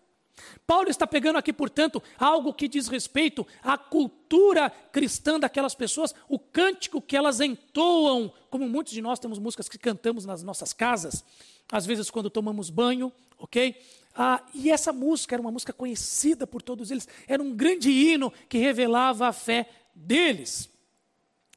[0.66, 6.40] Paulo está pegando aqui, portanto, algo que diz respeito à cultura cristã daquelas pessoas, o
[6.40, 11.24] cântico que elas entoam, como muitos de nós temos músicas que cantamos nas nossas casas,
[11.72, 13.76] às vezes quando tomamos banho, ok?
[14.16, 18.32] Ah, e essa música era uma música conhecida por todos eles, era um grande hino
[18.48, 20.70] que revelava a fé deles.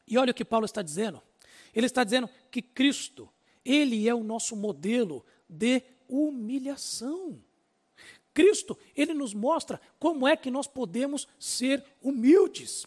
[0.06, 1.20] E olha o que Paulo está dizendo.
[1.74, 3.28] Ele está dizendo que Cristo,
[3.64, 7.42] ele é o nosso modelo de humilhação.
[8.36, 12.86] Cristo, ele nos mostra como é que nós podemos ser humildes.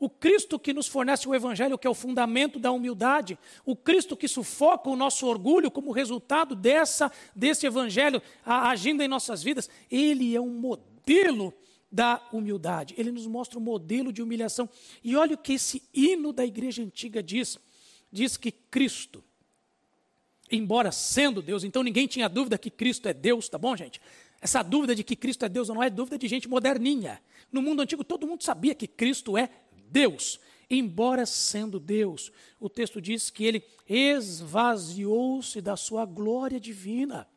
[0.00, 4.16] O Cristo que nos fornece o Evangelho, que é o fundamento da humildade, o Cristo
[4.16, 10.34] que sufoca o nosso orgulho como resultado dessa, desse Evangelho agindo em nossas vidas, ele
[10.34, 11.52] é um modelo
[11.90, 12.94] da humildade.
[12.96, 14.66] Ele nos mostra um modelo de humilhação.
[15.04, 17.58] E olha o que esse hino da igreja antiga diz
[18.10, 19.22] diz que Cristo,
[20.50, 24.00] embora sendo Deus, então ninguém tinha dúvida que Cristo é Deus, tá bom, gente?
[24.42, 27.22] Essa dúvida de que Cristo é Deus ou não é dúvida de gente moderninha.
[27.52, 29.48] No mundo antigo todo mundo sabia que Cristo é
[29.88, 30.40] Deus.
[30.68, 37.28] Embora sendo Deus, o texto diz que ele esvaziou-se da sua glória divina.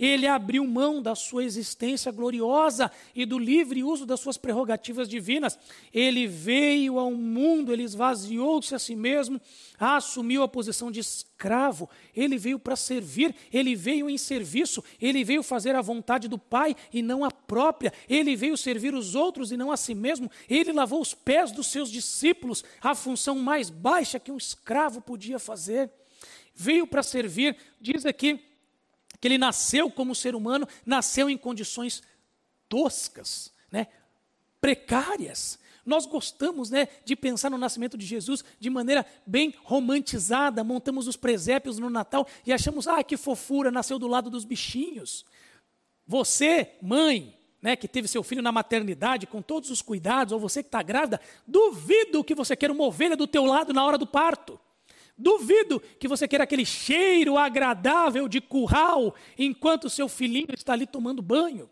[0.00, 5.58] Ele abriu mão da sua existência gloriosa e do livre uso das suas prerrogativas divinas.
[5.92, 9.38] Ele veio ao mundo, ele esvaziou-se a si mesmo,
[9.78, 11.86] assumiu a posição de escravo.
[12.16, 16.74] Ele veio para servir, ele veio em serviço, ele veio fazer a vontade do Pai
[16.90, 17.92] e não a própria.
[18.08, 20.30] Ele veio servir os outros e não a si mesmo.
[20.48, 25.38] Ele lavou os pés dos seus discípulos, a função mais baixa que um escravo podia
[25.38, 25.90] fazer.
[26.54, 28.49] Veio para servir, diz aqui
[29.20, 32.02] que ele nasceu como ser humano, nasceu em condições
[32.68, 33.88] toscas, né,
[34.60, 35.58] precárias.
[35.84, 41.16] Nós gostamos né, de pensar no nascimento de Jesus de maneira bem romantizada, montamos os
[41.16, 45.24] presépios no Natal e achamos, ah, que fofura, nasceu do lado dos bichinhos.
[46.06, 50.62] Você, mãe, né, que teve seu filho na maternidade, com todos os cuidados, ou você
[50.62, 54.06] que está grávida, duvido que você queira uma ovelha do teu lado na hora do
[54.06, 54.58] parto.
[55.20, 61.20] Duvido que você queira aquele cheiro agradável de curral enquanto seu filhinho está ali tomando
[61.20, 61.68] banho.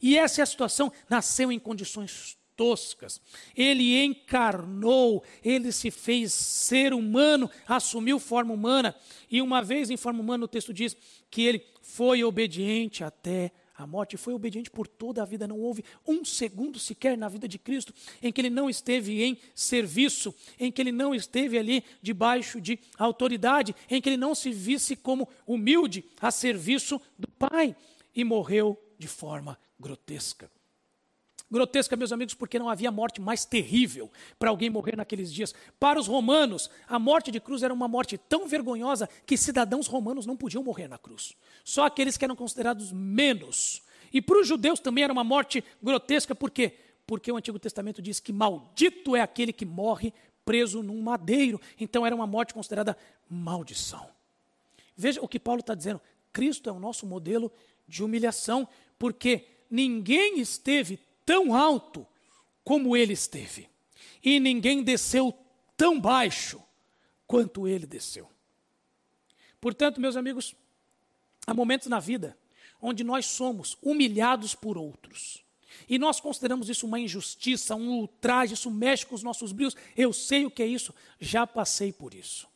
[0.00, 0.92] E essa é a situação.
[1.08, 3.18] Nasceu em condições toscas.
[3.56, 8.94] Ele encarnou, ele se fez ser humano, assumiu forma humana.
[9.30, 10.94] E uma vez em forma humana, o texto diz
[11.30, 15.46] que ele foi obediente até a morte, foi obediente por toda a vida.
[15.46, 19.38] Não houve um segundo sequer na vida de Cristo em que ele não esteve em
[19.54, 24.50] serviço, em que ele não esteve ali debaixo de autoridade, em que ele não se
[24.50, 27.76] visse como humilde a serviço do Pai
[28.14, 30.50] e morreu de forma grotesca.
[31.52, 35.54] Grotesca, meus amigos, porque não havia morte mais terrível para alguém morrer naqueles dias.
[35.78, 40.24] Para os romanos, a morte de cruz era uma morte tão vergonhosa que cidadãos romanos
[40.24, 41.36] não podiam morrer na cruz.
[41.62, 43.82] Só aqueles que eram considerados menos.
[44.10, 46.74] E para os judeus também era uma morte grotesca, por quê?
[47.06, 50.14] Porque o Antigo Testamento diz que maldito é aquele que morre
[50.46, 51.60] preso num madeiro.
[51.78, 52.96] Então era uma morte considerada
[53.28, 54.08] maldição.
[54.96, 56.00] Veja o que Paulo está dizendo.
[56.32, 57.52] Cristo é o nosso modelo
[57.86, 58.66] de humilhação,
[58.98, 62.06] porque ninguém esteve tão alto
[62.64, 63.68] como ele esteve,
[64.22, 65.36] e ninguém desceu
[65.76, 66.62] tão baixo
[67.26, 68.28] quanto ele desceu.
[69.60, 70.54] Portanto, meus amigos,
[71.46, 72.36] há momentos na vida
[72.80, 75.42] onde nós somos humilhados por outros.
[75.88, 79.76] E nós consideramos isso uma injustiça, um ultraje, isso mexe com os nossos brilhos.
[79.96, 82.48] Eu sei o que é isso, já passei por isso.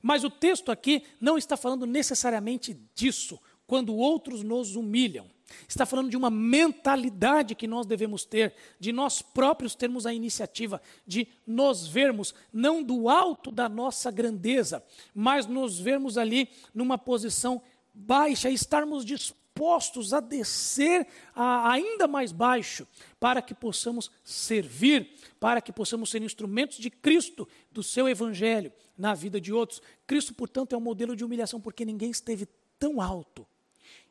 [0.00, 5.26] Mas o texto aqui não está falando necessariamente disso, quando outros nos humilham.
[5.68, 10.80] Está falando de uma mentalidade que nós devemos ter, de nós próprios termos a iniciativa,
[11.06, 17.62] de nos vermos não do alto da nossa grandeza, mas nos vermos ali numa posição
[17.92, 22.86] baixa, estarmos dispostos a descer a ainda mais baixo,
[23.20, 29.14] para que possamos servir, para que possamos ser instrumentos de Cristo, do seu Evangelho, na
[29.14, 29.80] vida de outros.
[30.06, 32.48] Cristo, portanto, é um modelo de humilhação, porque ninguém esteve
[32.78, 33.46] tão alto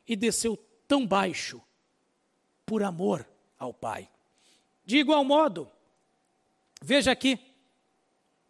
[0.06, 1.60] e desceu tão baixo
[2.66, 3.26] por amor
[3.58, 4.08] ao Pai.
[4.84, 5.70] De igual modo,
[6.82, 7.38] veja aqui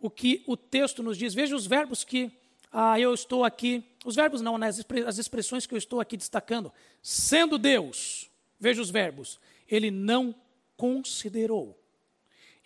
[0.00, 2.30] o que o texto nos diz, veja os verbos que
[2.70, 4.68] ah, eu estou aqui, os verbos não, né,
[5.06, 6.72] as expressões que eu estou aqui destacando.
[7.00, 10.34] Sendo Deus, veja os verbos, ele não
[10.76, 11.78] considerou,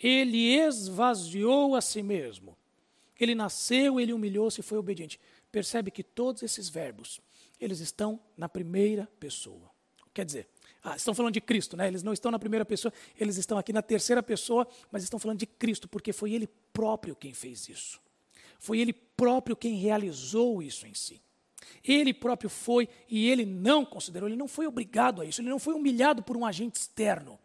[0.02, 2.56] ele esvaziou a si mesmo,
[3.20, 5.20] ele nasceu, ele humilhou-se e foi obediente.
[5.52, 7.20] Percebe que todos esses verbos
[7.60, 9.70] eles estão na primeira pessoa.
[10.12, 10.48] Quer dizer,
[10.82, 11.88] ah, estão falando de Cristo, né?
[11.88, 15.38] Eles não estão na primeira pessoa, eles estão aqui na terceira pessoa, mas estão falando
[15.38, 18.00] de Cristo, porque foi Ele próprio quem fez isso.
[18.58, 21.20] Foi Ele próprio quem realizou isso em si.
[21.84, 25.58] Ele próprio foi e ele não considerou, ele não foi obrigado a isso, ele não
[25.58, 27.38] foi humilhado por um agente externo.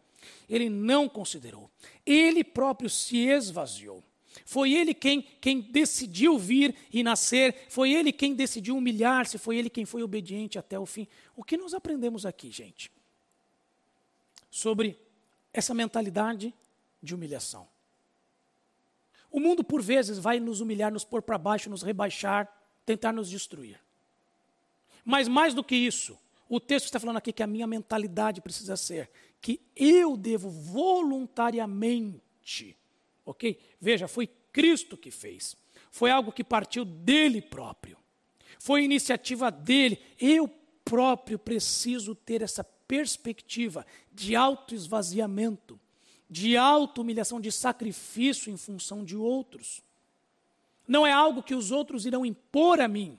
[0.48, 1.70] Ele não considerou.
[2.04, 4.02] Ele próprio se esvaziou.
[4.44, 9.70] Foi ele quem, quem decidiu vir e nascer, foi ele quem decidiu humilhar-se, foi ele
[9.70, 11.06] quem foi obediente até o fim.
[11.36, 12.90] O que nós aprendemos aqui, gente?
[14.50, 14.98] Sobre
[15.52, 16.52] essa mentalidade
[17.02, 17.68] de humilhação.
[19.30, 22.48] O mundo, por vezes, vai nos humilhar, nos pôr para baixo, nos rebaixar,
[22.84, 23.80] tentar nos destruir.
[25.04, 26.18] Mas mais do que isso,
[26.48, 32.76] o texto está falando aqui que a minha mentalidade precisa ser que eu devo voluntariamente
[33.24, 33.58] Ok?
[33.80, 35.56] Veja, foi Cristo que fez.
[35.90, 37.96] Foi algo que partiu dele próprio.
[38.58, 40.00] Foi iniciativa dele.
[40.18, 40.48] Eu
[40.84, 45.80] próprio preciso ter essa perspectiva de autoesvaziamento,
[46.28, 49.82] de auto-humilhação, de sacrifício em função de outros.
[50.86, 53.18] Não é algo que os outros irão impor a mim.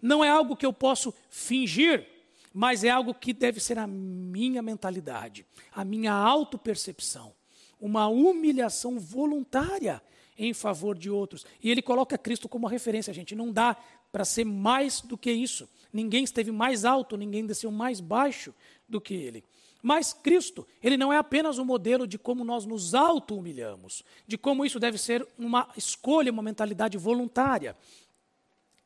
[0.00, 2.08] Não é algo que eu posso fingir,
[2.52, 7.34] mas é algo que deve ser a minha mentalidade, a minha autopercepção
[7.82, 10.00] uma humilhação voluntária
[10.38, 11.44] em favor de outros.
[11.60, 13.34] E ele coloca Cristo como referência, gente.
[13.34, 13.76] Não dá
[14.12, 15.68] para ser mais do que isso.
[15.92, 18.54] Ninguém esteve mais alto, ninguém desceu mais baixo
[18.88, 19.44] do que ele.
[19.82, 24.64] Mas Cristo, ele não é apenas um modelo de como nós nos auto-humilhamos, de como
[24.64, 27.76] isso deve ser uma escolha, uma mentalidade voluntária.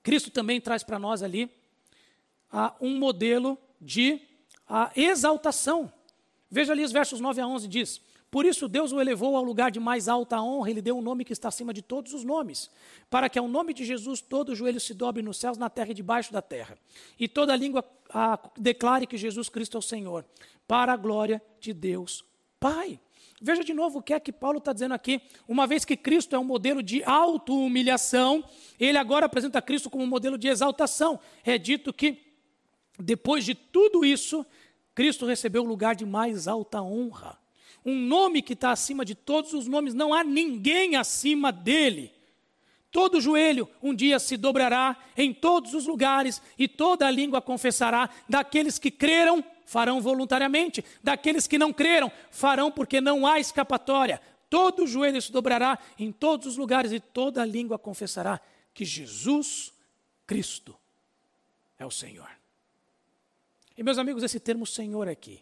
[0.02, 1.50] Cristo também traz para nós ali
[2.80, 4.22] um modelo de
[4.96, 5.92] exaltação.
[6.50, 9.70] Veja ali os versos 9 a 11, diz: por isso Deus o elevou ao lugar
[9.70, 12.70] de mais alta honra, ele deu um nome que está acima de todos os nomes,
[13.08, 15.94] para que ao nome de Jesus todo joelho se dobre nos céus, na terra e
[15.94, 16.76] debaixo da terra,
[17.18, 20.24] e toda língua a, declare que Jesus Cristo é o Senhor,
[20.66, 22.24] para a glória de Deus
[22.58, 22.98] Pai.
[23.40, 25.20] Veja de novo o que é que Paulo está dizendo aqui.
[25.46, 28.42] Uma vez que Cristo é um modelo de auto-humilhação,
[28.80, 31.20] ele agora apresenta Cristo como um modelo de exaltação.
[31.44, 32.18] É dito que,
[32.98, 34.44] depois de tudo isso,
[34.94, 37.38] Cristo recebeu o lugar de mais alta honra
[37.86, 42.12] um nome que está acima de todos os nomes, não há ninguém acima dele.
[42.90, 48.10] Todo joelho um dia se dobrará em todos os lugares e toda língua confessará.
[48.28, 50.84] Daqueles que creram, farão voluntariamente.
[51.00, 54.20] Daqueles que não creram, farão porque não há escapatória.
[54.50, 58.40] Todo joelho se dobrará em todos os lugares e toda língua confessará
[58.74, 59.72] que Jesus
[60.26, 60.76] Cristo
[61.78, 62.30] é o Senhor.
[63.78, 65.40] E meus amigos, esse termo Senhor aqui,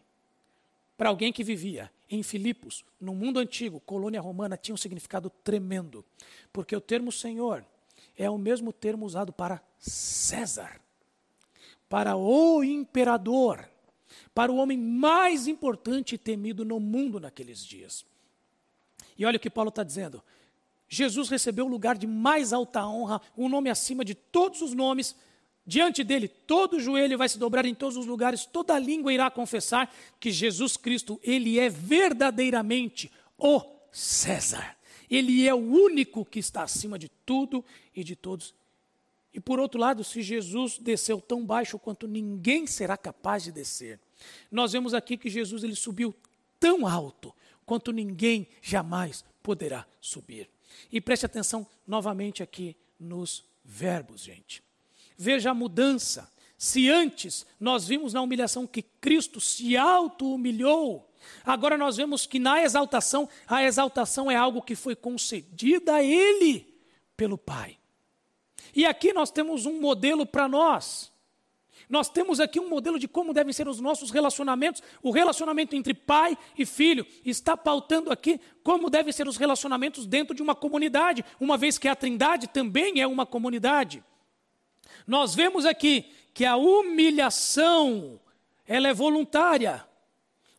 [0.97, 6.05] para alguém que vivia em Filipos, no mundo antigo, colônia romana, tinha um significado tremendo,
[6.53, 7.65] porque o termo Senhor
[8.17, 10.81] é o mesmo termo usado para César,
[11.89, 13.69] para o imperador.
[14.35, 18.05] para o homem mais importante e temido no mundo naqueles dias.
[19.17, 20.23] E olha o que Paulo está dizendo.
[20.89, 25.17] Jesus recebeu o lugar de mais alta honra, um nome acima de todos os nomes.
[25.67, 29.93] Diante dele, todo joelho vai se dobrar em todos os lugares, toda língua irá confessar
[30.21, 34.77] que Jesus Cristo, ele é verdadeiramente o César.
[35.11, 38.55] Ele é o único que está acima de tudo e de todos.
[39.33, 43.99] E por outro lado, se Jesus desceu tão baixo quanto ninguém será capaz de descer,
[44.51, 46.15] nós vemos aqui que Jesus ele subiu
[46.61, 47.35] tão alto
[47.65, 50.49] quanto ninguém jamais poderá subir.
[50.91, 54.63] E preste atenção novamente aqui nos verbos, gente.
[55.17, 56.33] Veja a mudança.
[56.57, 61.11] Se antes nós vimos na humilhação que Cristo se auto-humilhou,
[61.45, 66.75] agora nós vemos que na exaltação, a exaltação é algo que foi concedida a Ele
[67.17, 67.79] pelo Pai.
[68.75, 71.13] E aqui nós temos um modelo para nós.
[71.89, 74.83] Nós temos aqui um modelo de como devem ser os nossos relacionamentos.
[75.03, 80.35] O relacionamento entre pai e filho está pautando aqui como devem ser os relacionamentos dentro
[80.35, 84.03] de uma comunidade, uma vez que a Trindade também é uma comunidade.
[85.07, 88.21] Nós vemos aqui que a humilhação,
[88.67, 89.85] ela é voluntária.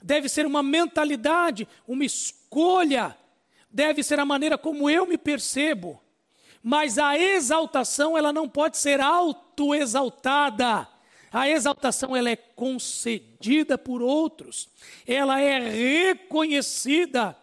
[0.01, 3.17] Deve ser uma mentalidade, uma escolha.
[3.69, 6.01] Deve ser a maneira como eu me percebo.
[6.61, 10.87] Mas a exaltação, ela não pode ser autoexaltada.
[11.31, 14.69] A exaltação ela é concedida por outros,
[15.05, 17.35] ela é reconhecida,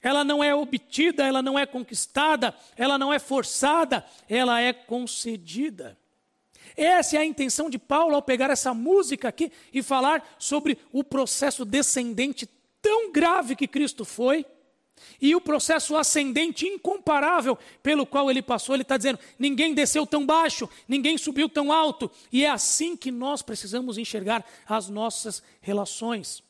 [0.00, 5.98] ela não é obtida, ela não é conquistada, ela não é forçada, ela é concedida.
[6.76, 11.02] Essa é a intenção de Paulo ao pegar essa música aqui e falar sobre o
[11.02, 12.48] processo descendente
[12.82, 14.44] tão grave que Cristo foi
[15.20, 20.24] e o processo ascendente incomparável pelo qual ele passou, ele está dizendo: ninguém desceu tão
[20.24, 26.45] baixo, ninguém subiu tão alto, e é assim que nós precisamos enxergar as nossas relações.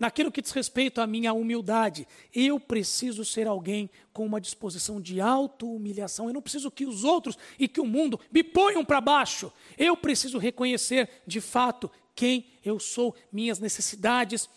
[0.00, 5.20] Naquilo que diz respeito à minha humildade, eu preciso ser alguém com uma disposição de
[5.20, 6.26] auto-humilhação.
[6.26, 9.52] Eu não preciso que os outros e que o mundo me ponham para baixo.
[9.76, 14.48] Eu preciso reconhecer de fato quem eu sou, minhas necessidades,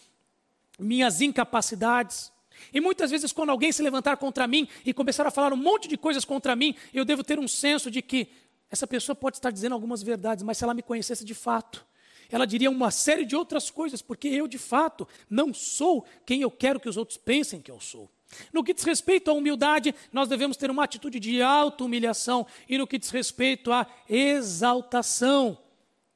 [0.79, 2.31] minhas incapacidades.
[2.73, 5.89] E muitas vezes, quando alguém se levantar contra mim e começar a falar um monte
[5.89, 8.29] de coisas contra mim, eu devo ter um senso de que
[8.71, 11.85] essa pessoa pode estar dizendo algumas verdades, mas se ela me conhecesse de fato,
[12.34, 16.49] ela diria uma série de outras coisas, porque eu, de fato, não sou quem eu
[16.49, 18.09] quero que os outros pensem que eu sou.
[18.51, 22.88] No que diz respeito à humildade, nós devemos ter uma atitude de auto-humilhação, e no
[22.88, 25.59] que diz respeito à exaltação,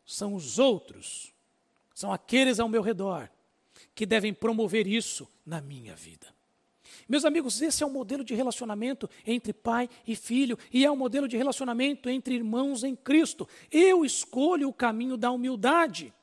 [0.03, 1.31] são os outros,
[1.93, 3.29] são aqueles ao meu redor
[3.93, 6.36] que devem promover isso na minha vida.
[7.07, 10.95] Meus amigos, esse é o modelo de relacionamento entre pai e filho, e é o
[10.95, 13.47] modelo de relacionamento entre irmãos em Cristo.
[13.71, 16.13] Eu escolho o caminho da humildade.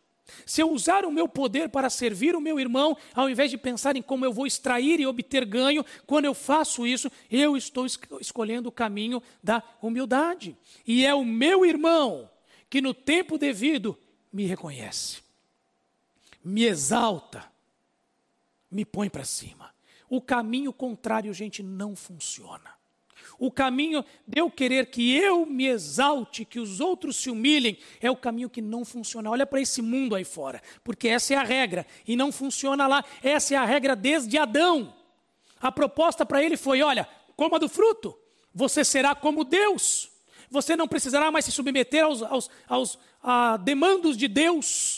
[0.47, 3.97] Se eu usar o meu poder para servir o meu irmão, ao invés de pensar
[3.97, 7.87] em como eu vou extrair e obter ganho, quando eu faço isso, eu estou
[8.21, 10.57] escolhendo o caminho da humildade.
[10.87, 12.31] E é o meu irmão
[12.71, 13.99] que, no tempo devido,
[14.33, 15.23] me reconhece,
[16.43, 17.45] me exalta,
[18.71, 19.74] me põe para cima.
[20.15, 22.71] O caminho contrário, gente, não funciona.
[23.37, 28.09] O caminho de eu querer que eu me exalte, que os outros se humilhem, é
[28.09, 29.29] o caminho que não funciona.
[29.29, 33.05] Olha para esse mundo aí fora, porque essa é a regra e não funciona lá.
[33.25, 34.95] Essa é a regra desde Adão.
[35.61, 38.17] A proposta para ele foi: olha, coma do fruto,
[38.55, 40.13] você será como Deus.
[40.49, 44.94] Você não precisará mais se submeter aos, aos, aos a demandos de Deus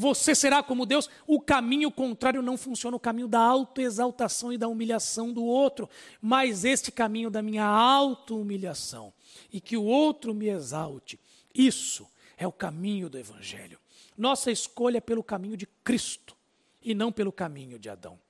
[0.00, 1.10] você será como Deus.
[1.26, 5.90] O caminho contrário não funciona, o caminho da autoexaltação e da humilhação do outro,
[6.22, 9.12] mas este caminho da minha auto-humilhação
[9.52, 11.18] e que o outro me exalte.
[11.52, 13.76] Isso é o caminho do Evangelho.
[14.16, 16.36] Nossa escolha é pelo caminho de Cristo
[16.80, 18.20] e não pelo caminho de Adão.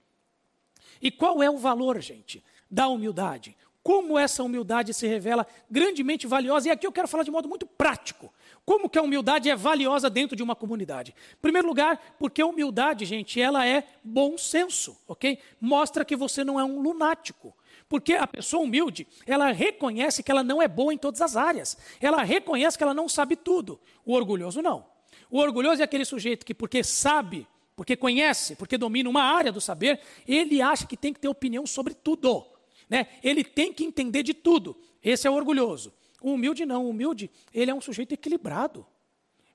[1.02, 3.54] E qual é o valor, gente, da humildade?
[3.82, 6.68] Como essa humildade se revela grandemente valiosa?
[6.68, 8.32] E aqui eu quero falar de modo muito prático.
[8.68, 11.14] Como que a humildade é valiosa dentro de uma comunidade?
[11.32, 15.38] Em primeiro lugar, porque a humildade, gente, ela é bom senso, ok?
[15.58, 17.56] Mostra que você não é um lunático.
[17.88, 21.78] Porque a pessoa humilde, ela reconhece que ela não é boa em todas as áreas.
[21.98, 23.80] Ela reconhece que ela não sabe tudo.
[24.04, 24.84] O orgulhoso não.
[25.30, 29.62] O orgulhoso é aquele sujeito que, porque sabe, porque conhece, porque domina uma área do
[29.62, 32.44] saber, ele acha que tem que ter opinião sobre tudo.
[32.86, 33.06] Né?
[33.24, 34.76] Ele tem que entender de tudo.
[35.02, 35.90] Esse é o orgulhoso.
[36.20, 38.86] O humilde não, o humilde, ele é um sujeito equilibrado.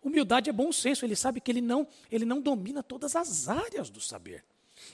[0.01, 3.89] Humildade é bom senso, ele sabe que ele não, ele não domina todas as áreas
[3.89, 4.43] do saber.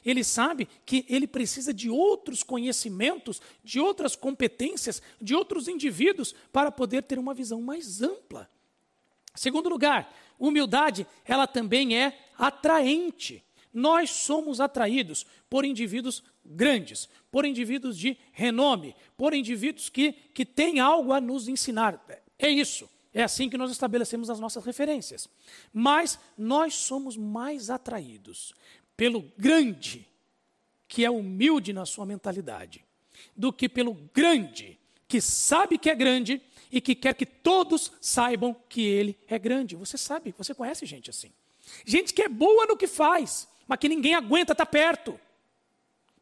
[0.05, 6.71] Ele sabe que ele precisa de outros conhecimentos, de outras competências, de outros indivíduos para
[6.71, 8.49] poder ter uma visão mais ampla.
[9.33, 13.43] Segundo lugar, Humildade, ela também é atraente.
[13.73, 20.79] Nós somos atraídos por indivíduos grandes, por indivíduos de renome, por indivíduos que, que têm
[20.79, 22.03] algo a nos ensinar.
[22.37, 22.89] É isso.
[23.13, 25.27] É assim que nós estabelecemos as nossas referências.
[25.73, 28.53] Mas nós somos mais atraídos
[28.95, 30.07] pelo grande,
[30.87, 32.83] que é humilde na sua mentalidade,
[33.35, 36.41] do que pelo grande, que sabe que é grande
[36.71, 39.75] e que quer que todos saibam que ele é grande.
[39.75, 41.31] Você sabe, você conhece gente assim.
[41.85, 45.17] Gente que é boa no que faz, mas que ninguém aguenta estar perto.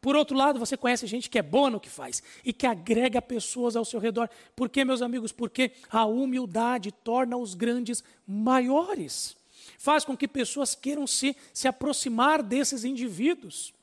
[0.02, 3.22] Por outro lado, você conhece gente que é boa no que faz e que agrega
[3.22, 4.30] pessoas ao seu redor.
[4.54, 5.32] Por quê, meus amigos?
[5.32, 9.36] Porque a humildade torna os grandes maiores.
[9.80, 13.74] Faz com que pessoas queiram se, se aproximar desses indivíduos.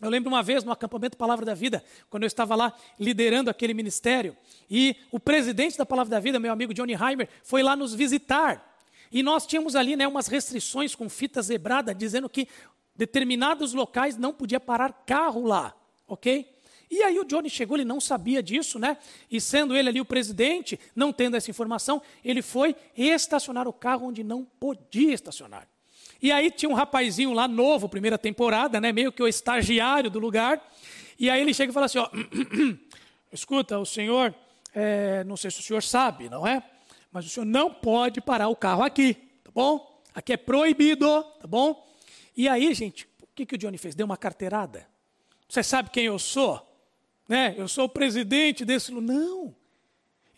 [0.00, 3.74] Eu lembro uma vez no acampamento Palavra da Vida, quando eu estava lá liderando aquele
[3.74, 4.36] ministério,
[4.70, 8.67] e o presidente da Palavra da Vida, meu amigo Johnny Heimer, foi lá nos visitar.
[9.10, 12.48] E nós tínhamos ali né, umas restrições com fita zebrada, dizendo que
[12.94, 15.74] determinados locais não podia parar carro lá,
[16.06, 16.48] ok?
[16.90, 18.96] E aí o Johnny chegou, ele não sabia disso, né?
[19.30, 24.06] E sendo ele ali o presidente, não tendo essa informação, ele foi estacionar o carro
[24.06, 25.68] onde não podia estacionar.
[26.20, 28.90] E aí tinha um rapazinho lá novo, primeira temporada, né?
[28.90, 30.60] Meio que o estagiário do lugar.
[31.18, 32.08] E aí ele chega e fala assim: ó,
[33.30, 34.34] escuta, o senhor,
[34.74, 36.62] é, não sei se o senhor sabe, não é?
[37.10, 40.02] Mas o senhor não pode parar o carro aqui, tá bom?
[40.14, 41.86] Aqui é proibido, tá bom?
[42.36, 43.94] E aí, gente, o que, que o Johnny fez?
[43.94, 44.86] Deu uma carteirada.
[45.48, 46.64] Você sabe quem eu sou?
[47.28, 47.54] Né?
[47.56, 48.92] Eu sou o presidente desse.
[48.92, 49.54] Não.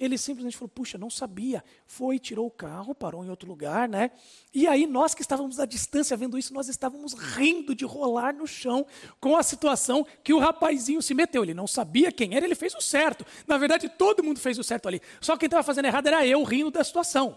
[0.01, 1.63] Ele simplesmente falou: puxa, não sabia.
[1.87, 4.11] Foi, tirou o carro, parou em outro lugar, né?
[4.53, 8.47] E aí, nós que estávamos à distância vendo isso, nós estávamos rindo de rolar no
[8.47, 8.87] chão
[9.21, 11.43] com a situação que o rapazinho se meteu.
[11.43, 13.27] Ele não sabia quem era, ele fez o certo.
[13.47, 15.03] Na verdade, todo mundo fez o certo ali.
[15.21, 17.37] Só quem estava fazendo errado era eu rindo da situação.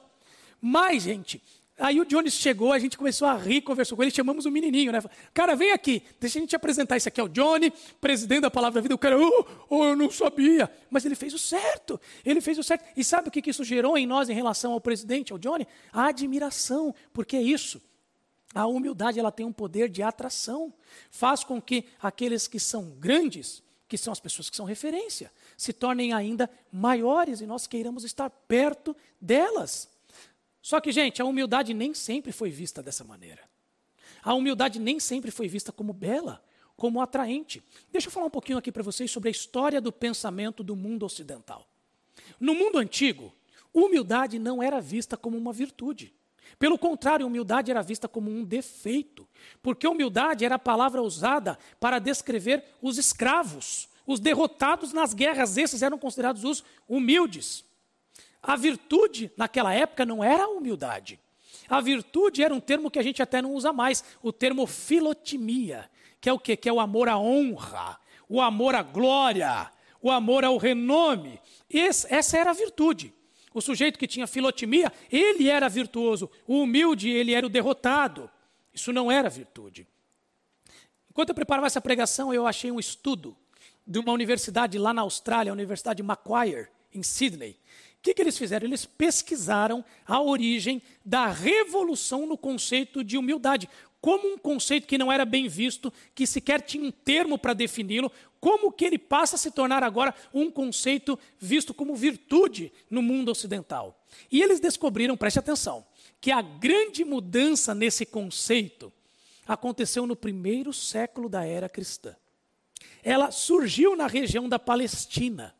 [0.62, 1.44] Mas, gente,
[1.78, 4.92] Aí o Jones chegou, a gente começou a rir, conversou com ele, chamamos o menininho,
[4.92, 5.02] né?
[5.34, 6.98] Cara, vem aqui, deixa a gente apresentar.
[6.98, 8.94] Esse aqui é o Johnny, presidente da Palavra da Vida.
[8.94, 10.72] O cara, oh, oh, eu não sabia.
[10.92, 12.86] Mas ele fez o certo, ele fez o certo.
[12.96, 15.68] E sabe o que isso gerou em nós em relação ao presidente, ao Johnny?
[15.92, 17.82] A admiração, porque é isso.
[18.54, 20.72] A humildade ela tem um poder de atração.
[21.10, 25.74] Faz com que aqueles que são grandes, que são as pessoas que são referência, se
[25.74, 29.90] tornem ainda maiores e nós queiramos estar perto delas.
[30.64, 33.44] Só que, gente, a humildade nem sempre foi vista dessa maneira.
[34.24, 36.42] A humildade nem sempre foi vista como bela,
[36.78, 37.62] como atraente.
[37.92, 41.06] Deixa eu falar um pouquinho aqui para vocês sobre a história do pensamento do mundo
[41.06, 41.68] ocidental.
[42.40, 43.34] No mundo antigo,
[43.74, 46.14] humildade não era vista como uma virtude.
[46.58, 49.28] Pelo contrário, humildade era vista como um defeito,
[49.62, 55.82] porque humildade era a palavra usada para descrever os escravos, os derrotados nas guerras, esses
[55.82, 57.66] eram considerados os humildes.
[58.44, 61.18] A virtude, naquela época, não era a humildade.
[61.70, 65.90] A virtude era um termo que a gente até não usa mais, o termo filotimia,
[66.20, 66.58] que é o quê?
[66.58, 69.72] Que é o amor à honra, o amor à glória,
[70.02, 71.40] o amor ao renome.
[71.70, 73.14] Esse, essa era a virtude.
[73.54, 76.30] O sujeito que tinha filotimia, ele era virtuoso.
[76.46, 78.30] O humilde, ele era o derrotado.
[78.74, 79.88] Isso não era virtude.
[81.10, 83.38] Enquanto eu preparava essa pregação, eu achei um estudo
[83.86, 87.58] de uma universidade lá na Austrália, a Universidade Macquarie, em Sydney,
[88.04, 88.68] que, que eles fizeram?
[88.68, 93.70] Eles pesquisaram a origem da revolução no conceito de humildade,
[94.02, 98.12] como um conceito que não era bem visto, que sequer tinha um termo para defini-lo,
[98.42, 103.32] como que ele passa a se tornar agora um conceito visto como virtude no mundo
[103.32, 103.98] ocidental.
[104.30, 105.86] E eles descobriram, preste atenção,
[106.20, 108.92] que a grande mudança nesse conceito
[109.48, 112.14] aconteceu no primeiro século da era cristã.
[113.02, 115.56] Ela surgiu na região da Palestina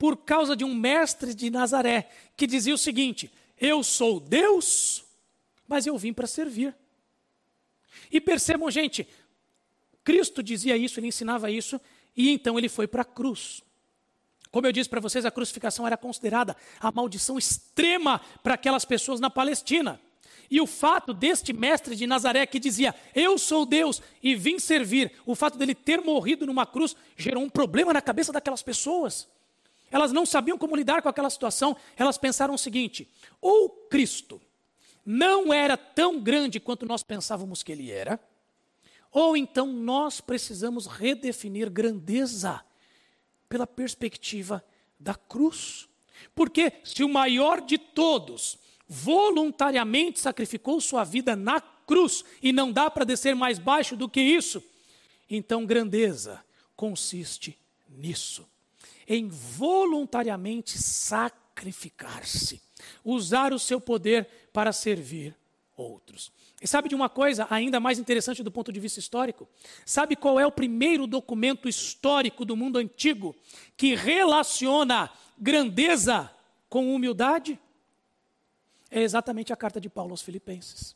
[0.00, 3.30] por causa de um mestre de Nazaré que dizia o seguinte:
[3.60, 5.04] Eu sou Deus,
[5.68, 6.74] mas eu vim para servir.
[8.10, 9.06] E percebam, gente,
[10.02, 11.78] Cristo dizia isso, ele ensinava isso,
[12.16, 13.62] e então ele foi para a cruz.
[14.50, 19.20] Como eu disse para vocês, a crucificação era considerada a maldição extrema para aquelas pessoas
[19.20, 20.00] na Palestina.
[20.50, 25.12] E o fato deste mestre de Nazaré que dizia, Eu sou Deus e vim servir,
[25.26, 29.28] o fato dele ter morrido numa cruz gerou um problema na cabeça daquelas pessoas.
[29.90, 31.76] Elas não sabiam como lidar com aquela situação.
[31.96, 33.08] Elas pensaram o seguinte:
[33.40, 34.40] ou Cristo
[35.04, 38.20] não era tão grande quanto nós pensávamos que ele era,
[39.10, 42.64] ou então nós precisamos redefinir grandeza
[43.48, 44.64] pela perspectiva
[44.98, 45.88] da cruz.
[46.34, 52.90] Porque se o maior de todos voluntariamente sacrificou sua vida na cruz e não dá
[52.90, 54.62] para descer mais baixo do que isso,
[55.28, 56.44] então grandeza
[56.76, 58.49] consiste nisso
[59.12, 62.62] em voluntariamente sacrificar-se,
[63.04, 65.36] usar o seu poder para servir
[65.76, 66.30] outros.
[66.62, 69.48] E sabe de uma coisa ainda mais interessante do ponto de vista histórico?
[69.84, 73.34] Sabe qual é o primeiro documento histórico do mundo antigo
[73.76, 76.30] que relaciona grandeza
[76.68, 77.58] com humildade?
[78.92, 80.94] É exatamente a carta de Paulo aos Filipenses.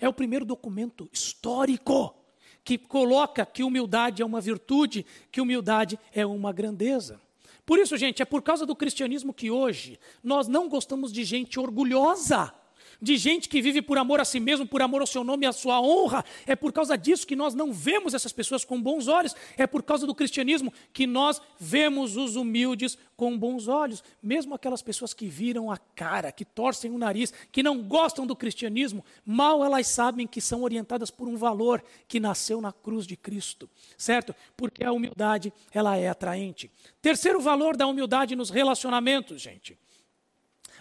[0.00, 2.14] É o primeiro documento histórico
[2.62, 7.25] que coloca que humildade é uma virtude, que humildade é uma grandeza.
[7.66, 11.58] Por isso, gente, é por causa do cristianismo que hoje nós não gostamos de gente
[11.58, 12.54] orgulhosa
[13.00, 15.48] de gente que vive por amor a si mesmo, por amor ao seu nome e
[15.48, 16.24] à sua honra.
[16.46, 19.34] É por causa disso que nós não vemos essas pessoas com bons olhos.
[19.56, 24.02] É por causa do cristianismo que nós vemos os humildes com bons olhos.
[24.22, 28.36] Mesmo aquelas pessoas que viram a cara, que torcem o nariz, que não gostam do
[28.36, 33.16] cristianismo, mal elas sabem que são orientadas por um valor que nasceu na cruz de
[33.16, 34.34] Cristo, certo?
[34.56, 36.70] Porque a humildade, ela é atraente.
[37.00, 39.78] Terceiro valor da humildade nos relacionamentos, gente.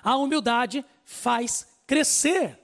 [0.04, 2.58] A humildade faz crescer.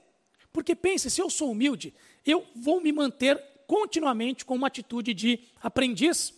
[0.52, 1.94] Porque pense, se eu sou humilde,
[2.26, 6.34] eu vou me manter continuamente com uma atitude de aprendiz.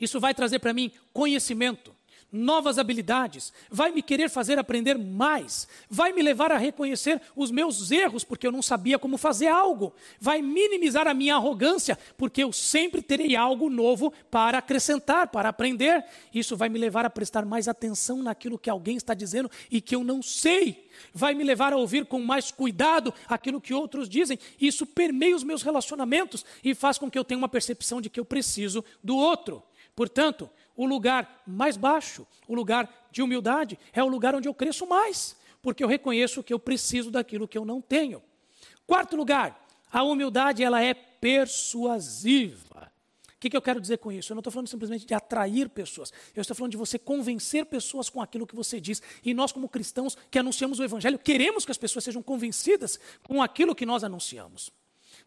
[0.00, 1.94] Isso vai trazer para mim conhecimento,
[2.30, 7.90] novas habilidades, vai me querer fazer aprender mais, vai me levar a reconhecer os meus
[7.90, 12.52] erros, porque eu não sabia como fazer algo, vai minimizar a minha arrogância, porque eu
[12.52, 16.04] sempre terei algo novo para acrescentar, para aprender.
[16.34, 19.94] Isso vai me levar a prestar mais atenção naquilo que alguém está dizendo e que
[19.94, 20.88] eu não sei.
[21.14, 24.38] Vai me levar a ouvir com mais cuidado aquilo que outros dizem.
[24.60, 28.20] Isso permeia os meus relacionamentos e faz com que eu tenha uma percepção de que
[28.20, 29.62] eu preciso do outro.
[29.94, 30.48] Portanto,
[30.78, 35.36] o lugar mais baixo, o lugar de humildade, é o lugar onde eu cresço mais,
[35.60, 38.22] porque eu reconheço que eu preciso daquilo que eu não tenho.
[38.86, 39.60] Quarto lugar,
[39.90, 42.92] a humildade ela é persuasiva.
[43.26, 44.30] O que, que eu quero dizer com isso?
[44.30, 48.08] Eu não estou falando simplesmente de atrair pessoas, eu estou falando de você convencer pessoas
[48.08, 49.02] com aquilo que você diz.
[49.24, 53.42] E nós, como cristãos que anunciamos o Evangelho, queremos que as pessoas sejam convencidas com
[53.42, 54.70] aquilo que nós anunciamos.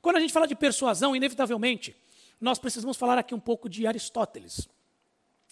[0.02, 1.94] Quando a gente fala de persuasão, inevitavelmente,
[2.40, 4.70] nós precisamos falar aqui um pouco de Aristóteles.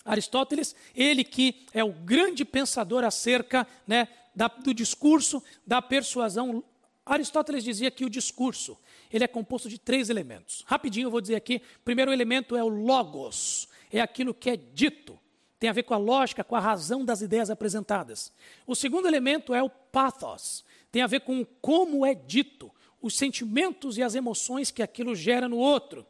[0.06, 6.64] Aristóteles, ele que é o grande pensador acerca né, da, do discurso, da persuasão.
[7.06, 8.78] Aristóteles dizia que o discurso
[9.12, 10.64] ele é composto de três elementos.
[10.68, 11.62] Rapidinho eu vou dizer aqui.
[11.84, 15.20] Primeiro elemento é o logos, é aquilo que é dito.
[15.60, 18.32] Tem a ver com a lógica, com a razão das ideias apresentadas.
[18.66, 22.72] O segundo elemento é o pathos, tem a ver com como é dito,
[23.02, 26.06] os sentimentos e as emoções que aquilo gera no outro.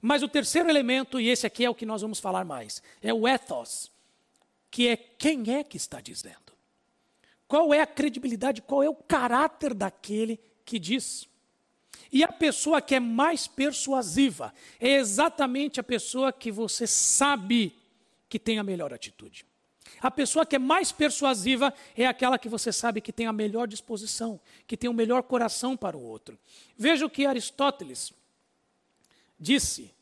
[0.00, 3.12] Mas o terceiro elemento, e esse aqui é o que nós vamos falar mais, é
[3.12, 3.90] o ethos,
[4.70, 6.52] que é quem é que está dizendo.
[7.46, 11.26] Qual é a credibilidade, qual é o caráter daquele que diz.
[12.12, 17.74] E a pessoa que é mais persuasiva é exatamente a pessoa que você sabe
[18.28, 19.46] que tem a melhor atitude.
[20.00, 23.66] A pessoa que é mais persuasiva é aquela que você sabe que tem a melhor
[23.66, 26.38] disposição, que tem o melhor coração para o outro.
[26.76, 28.12] Veja o que Aristóteles
[29.38, 29.94] disse: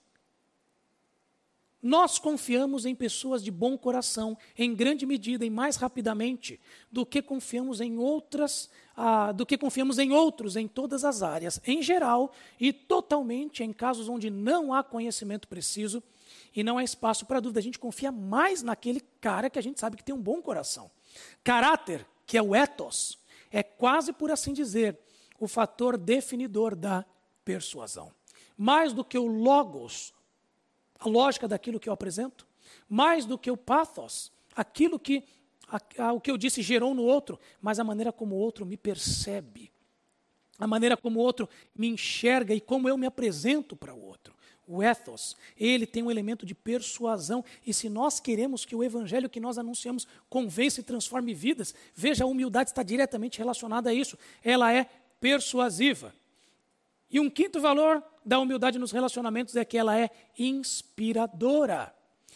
[1.83, 6.59] Nós confiamos em pessoas de bom coração, em grande medida e mais rapidamente,
[6.91, 11.61] do que confiamos em outras, ah, do que confiamos em outros em todas as áreas,
[11.67, 16.03] em geral e totalmente em casos onde não há conhecimento preciso
[16.55, 17.61] e não há espaço para dúvida.
[17.61, 20.91] A gente confia mais naquele cara que a gente sabe que tem um bom coração.
[21.45, 23.19] Caráter, que é o ethos,
[23.51, 24.99] é quase por assim dizer
[25.39, 27.05] o fator definidor da
[27.45, 28.11] persuasão
[28.57, 30.15] mais do que o logos,
[30.99, 32.47] a lógica daquilo que eu apresento,
[32.89, 35.25] mais do que o pathos, aquilo que
[35.69, 38.65] a, a, o que eu disse gerou no outro, mas a maneira como o outro
[38.65, 39.71] me percebe,
[40.59, 44.35] a maneira como o outro me enxerga e como eu me apresento para o outro.
[44.69, 49.31] O ethos, ele tem um elemento de persuasão, e se nós queremos que o evangelho
[49.31, 54.19] que nós anunciamos convença e transforme vidas, veja, a humildade está diretamente relacionada a isso.
[54.43, 54.89] Ela é
[55.21, 56.13] persuasiva.
[57.11, 61.95] E um quinto valor da humildade nos relacionamentos é que ela é inspiradora.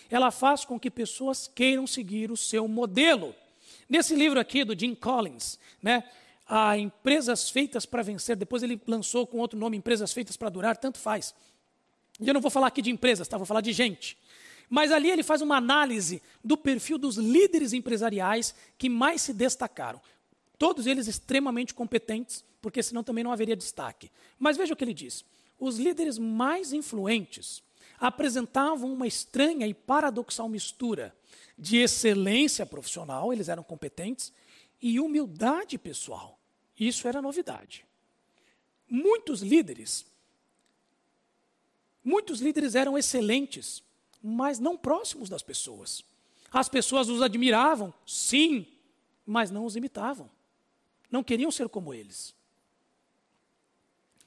[0.09, 3.35] Ela faz com que pessoas queiram seguir o seu modelo.
[3.89, 6.05] Nesse livro aqui do Jim Collins, né,
[6.47, 10.77] a Empresas Feitas para Vencer, depois ele lançou com outro nome, Empresas Feitas para Durar,
[10.77, 11.35] tanto faz.
[12.21, 13.37] E eu não vou falar aqui de empresas, tá?
[13.37, 14.17] vou falar de gente.
[14.69, 20.01] Mas ali ele faz uma análise do perfil dos líderes empresariais que mais se destacaram.
[20.61, 24.13] Todos eles extremamente competentes, porque senão também não haveria destaque.
[24.39, 25.25] Mas veja o que ele diz
[25.61, 27.63] os líderes mais influentes
[27.99, 31.15] apresentavam uma estranha e paradoxal mistura
[31.57, 34.33] de excelência profissional, eles eram competentes,
[34.81, 36.39] e humildade pessoal.
[36.79, 37.85] Isso era novidade.
[38.89, 40.07] Muitos líderes,
[42.03, 43.83] muitos líderes eram excelentes,
[44.23, 46.03] mas não próximos das pessoas.
[46.51, 48.67] As pessoas os admiravam, sim,
[49.27, 50.31] mas não os imitavam.
[51.11, 52.35] Não queriam ser como eles.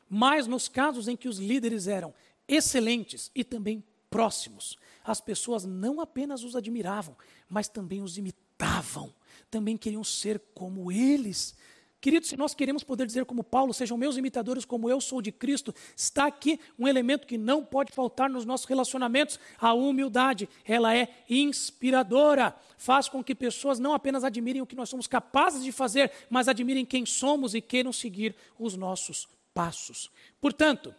[0.09, 2.13] Mas nos casos em que os líderes eram
[2.47, 7.17] excelentes e também próximos, as pessoas não apenas os admiravam,
[7.49, 9.13] mas também os imitavam,
[9.49, 11.55] também queriam ser como eles.
[12.03, 15.31] Queridos, se nós queremos poder dizer como Paulo, sejam meus imitadores como eu sou de
[15.31, 20.49] Cristo, está aqui um elemento que não pode faltar nos nossos relacionamentos, a humildade.
[20.65, 25.63] Ela é inspiradora, faz com que pessoas não apenas admirem o que nós somos capazes
[25.63, 30.11] de fazer, mas admirem quem somos e queiram seguir os nossos passos.
[30.41, 30.93] Portanto,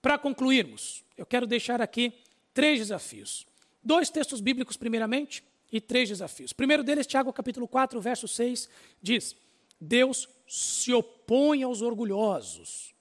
[0.00, 2.14] para concluirmos, eu quero deixar aqui
[2.54, 3.46] três desafios.
[3.84, 6.54] Dois textos bíblicos, primeiramente, e três desafios.
[6.54, 8.70] Primeiro deles, Tiago capítulo 4, verso 6,
[9.02, 9.36] diz:
[9.80, 12.94] Deus se opõe aos orgulhosos,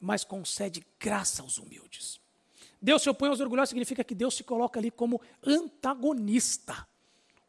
[0.00, 2.20] mas concede graça aos humildes.
[2.80, 6.86] Deus se opõe aos orgulhosos significa que Deus se coloca ali como antagonista,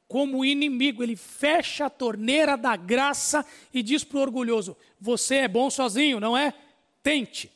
[0.07, 1.03] como inimigo.
[1.03, 6.19] Ele fecha a torneira da graça e diz para o orgulhoso: Você é bom sozinho,
[6.19, 6.53] não é?
[7.03, 7.51] Tente.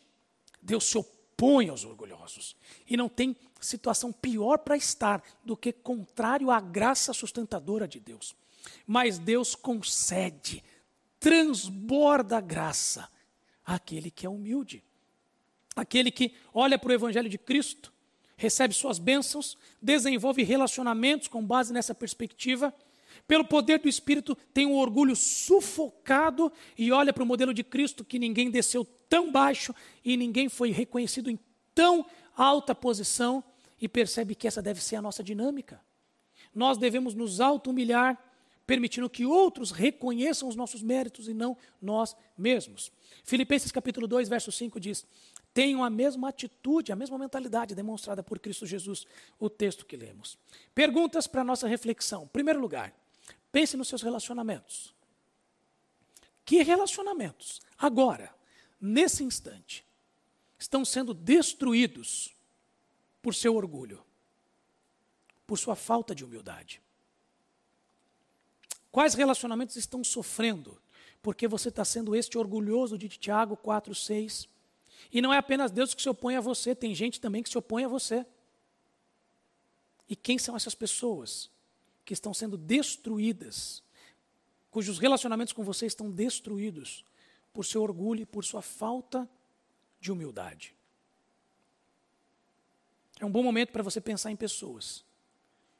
[0.61, 2.55] Deus se opõe aos orgulhosos.
[2.87, 8.35] E não tem situação pior para estar do que contrário à graça sustentadora de Deus.
[8.85, 10.63] Mas Deus concede
[11.21, 13.07] transborda a graça
[13.63, 14.83] àquele que é humilde,
[15.75, 17.93] aquele que olha para o Evangelho de Cristo,
[18.35, 22.73] recebe suas bênçãos, desenvolve relacionamentos com base nessa perspectiva,
[23.27, 28.03] pelo poder do Espírito tem um orgulho sufocado e olha para o modelo de Cristo
[28.03, 31.37] que ninguém desceu tão baixo e ninguém foi reconhecido em
[31.75, 32.03] tão
[32.35, 33.43] alta posição
[33.79, 35.79] e percebe que essa deve ser a nossa dinâmica.
[36.53, 38.19] Nós devemos nos auto-humilhar
[38.71, 42.89] permitindo que outros reconheçam os nossos méritos e não nós mesmos.
[43.21, 45.05] Filipenses capítulo 2, verso 5 diz:
[45.53, 49.05] Tenham a mesma atitude, a mesma mentalidade demonstrada por Cristo Jesus,
[49.37, 50.37] o texto que lemos.
[50.73, 52.23] Perguntas para nossa reflexão.
[52.23, 52.95] Em primeiro lugar,
[53.51, 54.95] pense nos seus relacionamentos.
[56.45, 58.33] Que relacionamentos, agora,
[58.79, 59.85] nesse instante,
[60.57, 62.33] estão sendo destruídos
[63.21, 64.01] por seu orgulho,
[65.45, 66.81] por sua falta de humildade?
[68.91, 70.77] Quais relacionamentos estão sofrendo?
[71.21, 74.49] Porque você está sendo este orgulhoso de Tiago 4, 6.
[75.11, 77.57] E não é apenas Deus que se opõe a você, tem gente também que se
[77.57, 78.25] opõe a você.
[80.09, 81.49] E quem são essas pessoas
[82.03, 83.81] que estão sendo destruídas,
[84.69, 87.05] cujos relacionamentos com você estão destruídos
[87.53, 89.29] por seu orgulho e por sua falta
[89.99, 90.75] de humildade?
[93.19, 95.05] É um bom momento para você pensar em pessoas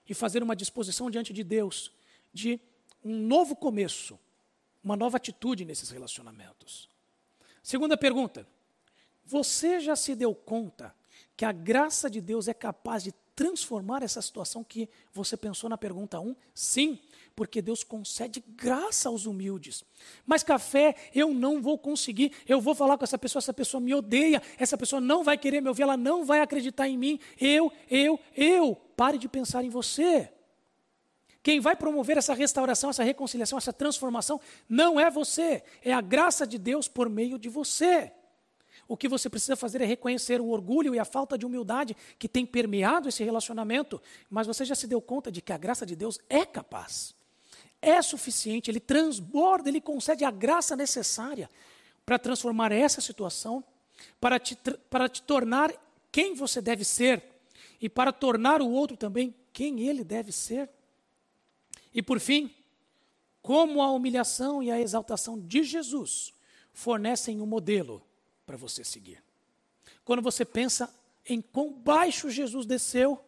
[0.07, 1.91] e fazer uma disposição diante de Deus
[2.33, 2.59] de
[3.03, 4.19] um novo começo,
[4.83, 6.89] uma nova atitude nesses relacionamentos.
[7.63, 8.47] Segunda pergunta:
[9.25, 10.95] você já se deu conta
[11.35, 15.77] que a graça de Deus é capaz de transformar essa situação que você pensou na
[15.77, 16.35] pergunta 1?
[16.53, 16.99] Sim,
[17.35, 19.83] porque Deus concede graça aos humildes.
[20.25, 22.33] Mas café, eu não vou conseguir.
[22.47, 25.61] Eu vou falar com essa pessoa, essa pessoa me odeia, essa pessoa não vai querer
[25.61, 27.19] me ouvir, ela não vai acreditar em mim.
[27.39, 28.75] Eu, eu, eu.
[28.95, 30.31] Pare de pensar em você.
[31.43, 34.39] Quem vai promover essa restauração, essa reconciliação, essa transformação,
[34.69, 38.11] não é você, é a graça de Deus por meio de você.
[38.87, 42.27] O que você precisa fazer é reconhecer o orgulho e a falta de humildade que
[42.27, 45.95] tem permeado esse relacionamento, mas você já se deu conta de que a graça de
[45.95, 47.15] Deus é capaz,
[47.81, 51.49] é suficiente, ele transborda, ele concede a graça necessária
[52.05, 53.63] para transformar essa situação,
[54.19, 54.57] para te,
[54.89, 55.73] para te tornar
[56.11, 57.23] quem você deve ser
[57.79, 60.69] e para tornar o outro também quem ele deve ser.
[61.93, 62.53] E por fim,
[63.41, 66.33] como a humilhação e a exaltação de Jesus
[66.73, 68.05] fornecem um modelo
[68.45, 69.23] para você seguir.
[70.05, 70.93] Quando você pensa
[71.25, 73.23] em quão baixo Jesus desceu,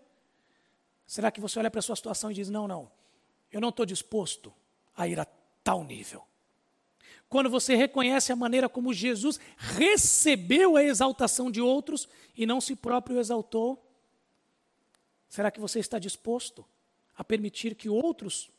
[1.05, 2.91] será que você olha para a sua situação e diz: não, não,
[3.51, 4.53] eu não estou disposto
[4.95, 5.25] a ir a
[5.63, 6.23] tal nível?
[7.27, 12.75] Quando você reconhece a maneira como Jesus recebeu a exaltação de outros e não se
[12.75, 13.83] próprio exaltou,
[15.27, 16.63] será que você está disposto
[17.15, 18.51] a permitir que outros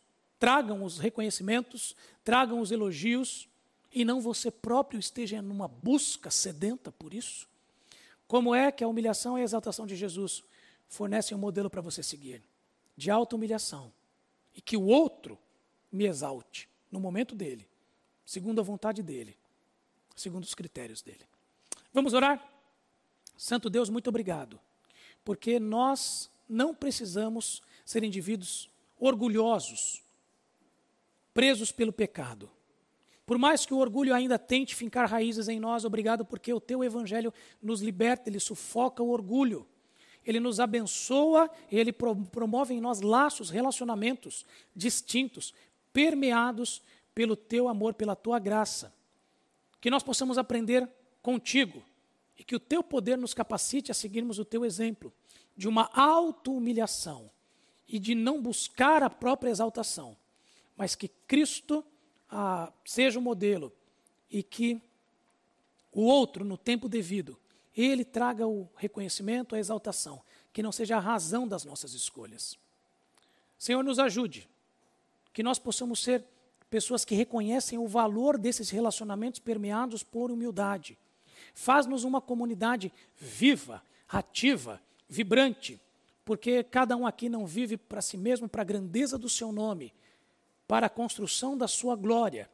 [0.45, 3.49] tragam os reconhecimentos, tragam os elogios,
[3.91, 7.49] e não você próprio esteja numa busca sedenta por isso?
[8.29, 10.45] Como é que a humilhação e a exaltação de Jesus
[10.87, 12.43] fornecem um modelo para você seguir?
[12.95, 13.91] De alta humilhação.
[14.55, 15.39] E que o outro
[15.91, 17.67] me exalte no momento dele,
[18.27, 19.39] segundo a vontade dele,
[20.15, 21.25] segundo os critérios dele.
[21.91, 22.47] Vamos orar?
[23.35, 24.61] Santo Deus, muito obrigado,
[25.25, 28.69] porque nós não precisamos ser indivíduos
[29.01, 30.04] orgulhosos,
[31.35, 32.49] presos pelo pecado.
[33.27, 36.85] Por mais que o orgulho ainda tente fincar raízes em nós, obrigado porque o teu
[36.85, 39.67] evangelho nos liberta, ele sufoca o orgulho.
[40.25, 45.53] Ele nos abençoa e ele promove em nós laços, relacionamentos distintos,
[45.93, 46.83] permeados
[47.15, 48.95] pelo teu amor, pela tua graça.
[49.81, 50.89] Que nós possamos aprender
[51.21, 51.83] contigo
[52.39, 55.13] e que o teu poder nos capacite a seguirmos o teu exemplo
[55.57, 57.31] de uma auto-humilhação
[57.87, 60.17] e de não buscar a própria exaltação,
[60.77, 61.85] mas que Cristo
[62.31, 63.73] ah, seja o modelo
[64.31, 64.81] e que
[65.93, 67.39] o outro, no tempo devido,
[67.77, 70.21] ele traga o reconhecimento, a exaltação,
[70.53, 72.59] que não seja a razão das nossas escolhas.
[73.59, 74.49] Senhor, nos ajude,
[75.33, 76.25] que nós possamos ser
[76.69, 80.99] pessoas que reconhecem o valor desses relacionamentos permeados por humildade.
[81.55, 85.81] Faz-nos uma comunidade viva, ativa, vibrante,
[86.25, 89.93] porque cada um aqui não vive para si mesmo, para a grandeza do seu nome,
[90.67, 92.51] para a construção da sua glória,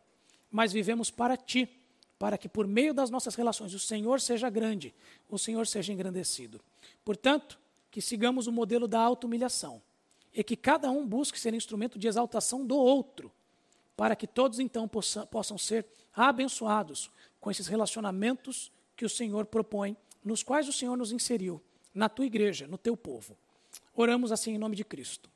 [0.51, 1.69] mas vivemos para ti,
[2.19, 4.95] para que por meio das nossas relações o Senhor seja grande,
[5.29, 6.61] o Senhor seja engrandecido.
[7.05, 7.59] Portanto,
[7.91, 9.83] que sigamos o modelo da auto-humilhação
[10.33, 13.33] e que cada um busque ser instrumento de exaltação do outro,
[13.97, 19.97] para que todos então possam, possam ser abençoados com esses relacionamentos que o Senhor propõe,
[20.25, 21.61] nos quais o Senhor nos inseriu,
[21.95, 23.37] na tua igreja, no teu povo.
[23.95, 25.31] Oramos assim em nome de Cristo.